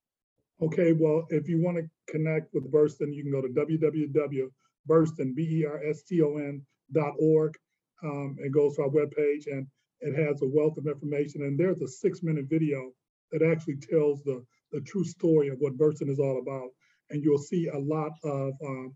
Okay, 0.60 0.92
well, 0.92 1.24
if 1.30 1.48
you 1.48 1.62
want 1.62 1.76
to 1.76 1.88
connect 2.12 2.52
with 2.52 2.70
Berston, 2.70 3.12
you 3.12 3.22
can 3.22 3.30
go 3.30 3.40
to 3.40 3.48
www.berston, 3.48 5.34
B-E-R-S-T-O-N 5.34 6.62
dot 6.92 7.14
org. 7.20 7.54
Um, 8.02 8.36
it 8.40 8.50
goes 8.52 8.74
to 8.76 8.82
our 8.82 8.88
webpage 8.88 9.46
and 9.46 9.66
it 10.00 10.14
has 10.16 10.42
a 10.42 10.46
wealth 10.46 10.76
of 10.76 10.86
information. 10.86 11.42
And 11.42 11.58
there's 11.58 11.80
a 11.80 11.86
six-minute 11.86 12.46
video 12.48 12.90
that 13.30 13.42
actually 13.42 13.76
tells 13.76 14.22
the, 14.24 14.44
the 14.72 14.80
true 14.80 15.04
story 15.04 15.48
of 15.48 15.58
what 15.60 15.76
Berston 15.76 16.08
is 16.08 16.18
all 16.18 16.40
about. 16.40 16.70
And 17.10 17.22
you'll 17.22 17.38
see 17.38 17.68
a 17.68 17.78
lot 17.78 18.12
of 18.24 18.52
um, 18.64 18.94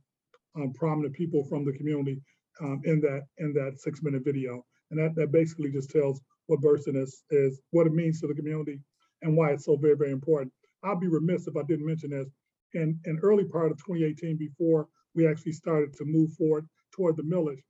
um, 0.56 0.72
prominent 0.74 1.14
people 1.14 1.44
from 1.44 1.64
the 1.64 1.72
community 1.72 2.20
um, 2.60 2.80
in 2.84 3.00
that 3.00 3.22
in 3.38 3.52
that 3.54 3.78
six-minute 3.78 4.24
video. 4.24 4.64
And 4.90 4.98
that, 4.98 5.14
that 5.14 5.32
basically 5.32 5.70
just 5.70 5.90
tells 5.90 6.20
what 6.46 6.60
Berston 6.60 6.96
is, 6.96 7.22
is 7.30 7.60
what 7.70 7.86
it 7.86 7.92
means 7.92 8.20
to 8.20 8.26
the 8.26 8.34
community 8.34 8.80
and 9.22 9.36
why 9.36 9.52
it's 9.52 9.64
so 9.64 9.76
very, 9.76 9.96
very 9.96 10.10
important. 10.10 10.52
I'll 10.84 10.98
be 10.98 11.08
remiss 11.08 11.46
if 11.46 11.56
I 11.56 11.62
didn't 11.62 11.86
mention 11.86 12.10
this. 12.10 12.28
In 12.74 12.98
an 13.04 13.20
early 13.22 13.44
part 13.44 13.70
of 13.70 13.78
2018, 13.78 14.36
before 14.36 14.88
we 15.14 15.26
actually 15.26 15.52
started 15.52 15.92
to 15.94 16.04
move 16.04 16.32
forward 16.32 16.66
toward 16.94 17.16
the 17.16 17.22
millage, 17.22 17.62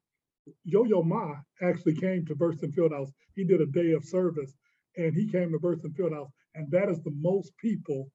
Yo-Yo 0.65 1.03
Ma 1.03 1.35
actually 1.63 1.95
came 1.95 2.25
to 2.27 2.35
Berston 2.35 2.73
Fieldhouse. 2.73 3.11
He 3.35 3.45
did 3.45 3.61
a 3.61 3.67
day 3.67 3.93
of 3.93 4.05
service 4.05 4.55
and 4.97 5.15
he 5.15 5.29
came 5.31 5.53
to 5.53 5.59
Berston 5.59 5.93
Fieldhouse. 5.93 6.31
And 6.55 6.71
that 6.71 6.89
is 6.89 7.03
the 7.03 7.13
most 7.15 7.53
people 7.59 8.11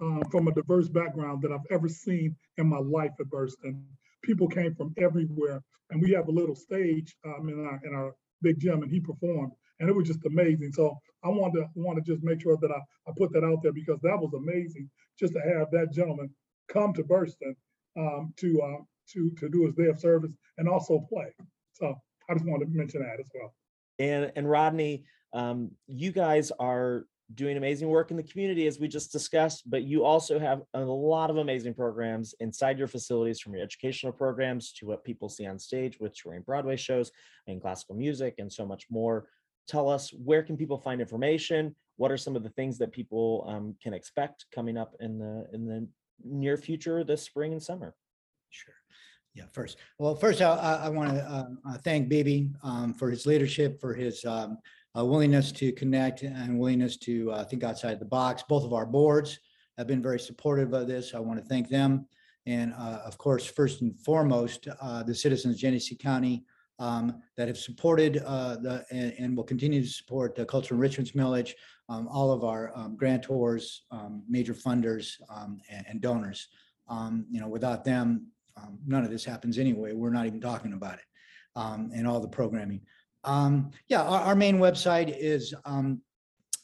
um, 0.00 0.22
from 0.30 0.48
a 0.48 0.54
diverse 0.54 0.88
background 0.88 1.42
that 1.42 1.52
I've 1.52 1.66
ever 1.70 1.88
seen 1.88 2.36
in 2.56 2.68
my 2.68 2.78
life 2.78 3.12
at 3.20 3.28
Berston. 3.30 3.84
People 4.22 4.48
came 4.48 4.74
from 4.74 4.94
everywhere. 4.98 5.62
And 5.90 6.00
we 6.00 6.12
have 6.12 6.28
a 6.28 6.32
little 6.32 6.54
stage 6.54 7.14
um, 7.24 7.48
in, 7.48 7.66
our, 7.66 7.80
in 7.84 7.94
our 7.94 8.14
big 8.40 8.58
gym 8.58 8.82
and 8.82 8.90
he 8.90 9.00
performed 9.00 9.52
and 9.82 9.90
it 9.90 9.96
was 9.96 10.06
just 10.06 10.24
amazing. 10.24 10.72
So 10.72 10.96
I 11.24 11.28
wanted 11.28 11.60
to 11.60 11.68
want 11.74 12.02
to 12.02 12.12
just 12.12 12.24
make 12.24 12.40
sure 12.40 12.56
that 12.60 12.70
I, 12.70 12.80
I 13.08 13.12
put 13.16 13.32
that 13.32 13.44
out 13.44 13.62
there 13.62 13.72
because 13.72 14.00
that 14.02 14.18
was 14.18 14.32
amazing 14.34 14.90
just 15.18 15.32
to 15.34 15.40
have 15.40 15.70
that 15.70 15.92
gentleman 15.92 16.30
come 16.68 16.92
to 16.94 17.04
Berston 17.04 17.54
um, 17.96 18.32
to, 18.38 18.60
uh, 18.62 18.82
to, 19.12 19.30
to 19.38 19.48
do 19.48 19.66
his 19.66 19.74
day 19.74 19.86
of 19.86 20.00
service 20.00 20.32
and 20.58 20.68
also 20.68 21.06
play. 21.08 21.32
So 21.74 21.94
I 22.28 22.34
just 22.34 22.46
wanted 22.46 22.66
to 22.66 22.70
mention 22.76 23.02
that 23.02 23.20
as 23.20 23.28
well. 23.34 23.54
And 23.98 24.32
and 24.36 24.48
Rodney, 24.48 25.04
um, 25.32 25.70
you 25.86 26.12
guys 26.12 26.50
are 26.58 27.06
doing 27.34 27.56
amazing 27.56 27.88
work 27.88 28.10
in 28.10 28.16
the 28.16 28.22
community 28.22 28.66
as 28.66 28.78
we 28.78 28.88
just 28.88 29.10
discussed, 29.10 29.68
but 29.70 29.84
you 29.84 30.04
also 30.04 30.38
have 30.38 30.62
a 30.74 30.80
lot 30.80 31.30
of 31.30 31.38
amazing 31.38 31.72
programs 31.72 32.34
inside 32.40 32.78
your 32.78 32.88
facilities 32.88 33.40
from 33.40 33.54
your 33.54 33.62
educational 33.62 34.12
programs 34.12 34.72
to 34.72 34.86
what 34.86 35.04
people 35.04 35.28
see 35.28 35.46
on 35.46 35.58
stage 35.58 35.98
with 35.98 36.14
touring 36.14 36.42
Broadway 36.42 36.76
shows 36.76 37.10
and 37.46 37.60
classical 37.60 37.94
music 37.94 38.34
and 38.38 38.52
so 38.52 38.66
much 38.66 38.86
more. 38.90 39.28
Tell 39.68 39.88
us 39.88 40.10
where 40.12 40.42
can 40.42 40.56
people 40.56 40.78
find 40.78 41.00
information? 41.00 41.74
What 41.96 42.10
are 42.10 42.16
some 42.16 42.36
of 42.36 42.42
the 42.42 42.50
things 42.50 42.78
that 42.78 42.92
people 42.92 43.44
um, 43.48 43.74
can 43.82 43.94
expect 43.94 44.46
coming 44.54 44.76
up 44.76 44.94
in 45.00 45.18
the 45.18 45.46
in 45.52 45.66
the 45.66 45.86
near 46.24 46.56
future 46.56 47.04
this 47.04 47.22
spring 47.22 47.52
and 47.52 47.62
summer? 47.62 47.94
Sure. 48.50 48.74
Yeah, 49.34 49.44
first, 49.50 49.78
well, 49.98 50.14
first, 50.14 50.42
I, 50.42 50.80
I, 50.84 50.88
want 50.90 51.14
to 51.14 51.78
thank 51.82 52.10
Bibi 52.10 52.50
um, 52.62 52.92
for 52.92 53.10
his 53.10 53.24
leadership, 53.24 53.80
for 53.80 53.94
his 53.94 54.22
um, 54.26 54.58
uh, 54.96 55.04
willingness 55.04 55.52
to 55.52 55.72
connect 55.72 56.22
and 56.22 56.58
willingness 56.58 56.98
to 56.98 57.32
uh, 57.32 57.44
think 57.44 57.64
outside 57.64 57.98
the 57.98 58.04
box. 58.04 58.44
Both 58.46 58.64
of 58.64 58.74
our 58.74 58.84
boards 58.84 59.38
have 59.78 59.86
been 59.86 60.02
very 60.02 60.20
supportive 60.20 60.74
of 60.74 60.86
this. 60.86 61.14
I 61.14 61.18
want 61.18 61.40
to 61.40 61.44
thank 61.46 61.68
them. 61.68 62.06
And 62.44 62.74
uh, 62.74 63.00
of 63.06 63.16
course, 63.18 63.46
first 63.46 63.80
and 63.80 63.98
foremost, 64.00 64.68
uh, 64.80 65.02
the 65.02 65.14
citizens 65.14 65.54
of 65.54 65.60
Genesee 65.60 65.94
County 65.94 66.44
um, 66.86 67.04
that 67.36 67.46
have 67.50 67.60
supported 67.68 68.12
uh, 68.34 68.54
the, 68.64 68.74
and, 68.90 69.10
and 69.20 69.28
will 69.36 69.50
continue 69.54 69.80
to 69.82 69.92
support 70.00 70.28
the 70.34 70.44
cultural 70.54 70.76
Enrichment 70.78 71.08
millage, 71.20 71.52
um, 71.88 72.08
all 72.16 72.30
of 72.36 72.40
our 72.52 72.62
um, 72.78 72.90
grantors, 73.02 73.64
um, 73.96 74.12
major 74.36 74.54
funders, 74.64 75.06
um, 75.34 75.50
and, 75.70 75.84
and 75.88 75.96
donors. 76.08 76.40
You 77.34 77.40
know, 77.40 77.50
without 77.56 77.80
them, 77.84 78.06
none 78.92 79.04
of 79.06 79.10
this 79.10 79.24
happens 79.32 79.56
anyway. 79.58 79.90
We're 79.94 80.16
not 80.18 80.26
even 80.26 80.40
talking 80.40 80.74
about 80.74 80.96
it. 81.02 81.06
And 81.96 82.04
all 82.08 82.20
the 82.20 82.34
programming. 82.40 82.80
Yeah, 83.92 84.02
our, 84.12 84.20
our 84.28 84.36
main 84.44 84.58
website 84.66 85.10
is, 85.32 85.54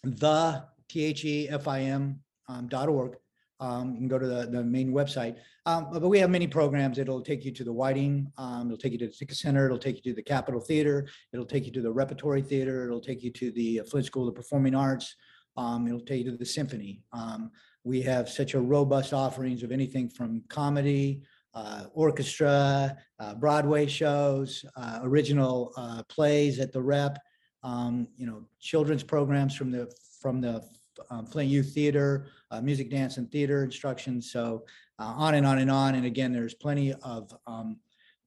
the 0.04 0.64
T 0.88 1.04
H 1.04 1.22
F 1.62 1.64
I 1.76 1.80
M, 1.80 2.20
um, 2.48 2.68
dot 2.68 2.88
org. 2.88 3.12
Um, 3.60 3.92
you 3.92 3.98
can 3.98 4.08
go 4.08 4.18
to 4.18 4.26
the, 4.26 4.46
the 4.46 4.62
main 4.62 4.92
website. 4.92 5.36
Um, 5.66 5.88
but, 5.90 6.00
but 6.00 6.08
we 6.08 6.18
have 6.20 6.30
many 6.30 6.46
programs. 6.46 6.98
It'll 6.98 7.22
take 7.22 7.44
you 7.44 7.52
to 7.52 7.64
the 7.64 7.72
Whiting, 7.72 8.30
um, 8.36 8.66
it'll 8.66 8.78
take 8.78 8.92
you 8.92 8.98
to 8.98 9.06
the 9.06 9.12
Ticket 9.12 9.36
Center, 9.36 9.66
it'll 9.66 9.78
take 9.78 9.96
you 9.96 10.12
to 10.12 10.14
the 10.14 10.22
Capitol 10.22 10.60
Theater, 10.60 11.08
it'll 11.32 11.46
take 11.46 11.66
you 11.66 11.72
to 11.72 11.82
the 11.82 11.92
Repertory 11.92 12.42
Theater, 12.42 12.86
it'll 12.86 13.00
take 13.00 13.22
you 13.22 13.32
to 13.32 13.50
the 13.52 13.82
Flint 13.90 14.06
School 14.06 14.28
of 14.28 14.34
Performing 14.34 14.74
Arts. 14.74 15.16
Um, 15.56 15.88
it'll 15.88 16.00
take 16.00 16.24
you 16.24 16.30
to 16.30 16.36
the 16.36 16.46
symphony. 16.46 17.02
Um, 17.12 17.50
we 17.82 18.00
have 18.02 18.28
such 18.28 18.54
a 18.54 18.60
robust 18.60 19.12
offerings 19.12 19.62
of 19.62 19.72
anything 19.72 20.08
from 20.08 20.42
comedy, 20.48 21.22
uh, 21.54 21.84
orchestra, 21.92 22.96
uh, 23.18 23.34
Broadway 23.34 23.86
shows, 23.86 24.64
uh, 24.76 25.00
original 25.02 25.72
uh, 25.76 26.02
plays 26.04 26.60
at 26.60 26.72
the 26.72 26.80
Rep, 26.80 27.18
um, 27.62 28.06
you 28.16 28.26
know, 28.26 28.44
children's 28.60 29.02
programs 29.02 29.56
from 29.56 29.70
the 29.70 29.92
from 30.20 30.40
the 30.40 30.62
um, 31.10 31.26
Flint 31.26 31.50
Youth 31.50 31.72
Theater, 31.72 32.26
uh, 32.50 32.60
music, 32.60 32.90
dance, 32.90 33.16
and 33.16 33.30
theater 33.30 33.64
instruction. 33.64 34.20
So 34.20 34.64
uh, 34.98 35.14
on 35.16 35.34
and 35.34 35.46
on 35.46 35.58
and 35.58 35.70
on. 35.70 35.94
And 35.94 36.06
again, 36.06 36.32
there's 36.32 36.54
plenty 36.54 36.92
of 37.02 37.34
um, 37.46 37.78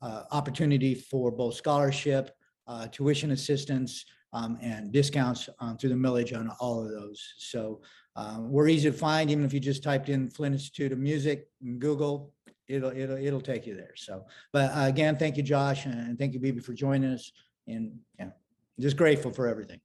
uh, 0.01 0.23
opportunity 0.31 0.95
for 0.95 1.31
both 1.31 1.55
scholarship, 1.55 2.31
uh, 2.67 2.87
tuition 2.87 3.31
assistance, 3.31 4.05
um, 4.33 4.57
and 4.61 4.91
discounts 4.91 5.49
um, 5.59 5.77
through 5.77 5.89
the 5.89 5.95
millage 5.95 6.35
on 6.35 6.49
all 6.59 6.83
of 6.83 6.89
those. 6.89 7.33
So 7.37 7.81
um, 8.15 8.49
we're 8.49 8.67
easy 8.67 8.89
to 8.89 8.97
find, 8.97 9.29
even 9.29 9.45
if 9.45 9.53
you 9.53 9.59
just 9.59 9.83
typed 9.83 10.09
in 10.09 10.29
Flint 10.29 10.55
Institute 10.55 10.91
of 10.91 10.99
Music 10.99 11.49
in 11.61 11.79
Google, 11.79 12.33
it'll, 12.67 12.91
it'll, 12.91 13.17
it'll 13.17 13.41
take 13.41 13.67
you 13.67 13.75
there. 13.75 13.93
So, 13.95 14.25
but 14.53 14.71
uh, 14.71 14.85
again, 14.87 15.17
thank 15.17 15.37
you, 15.37 15.43
Josh, 15.43 15.85
and 15.85 16.17
thank 16.17 16.33
you, 16.33 16.39
Bibi, 16.39 16.61
for 16.61 16.73
joining 16.73 17.11
us. 17.11 17.31
And 17.67 17.99
yeah, 18.17 18.29
just 18.79 18.97
grateful 18.97 19.31
for 19.31 19.47
everything. 19.47 19.81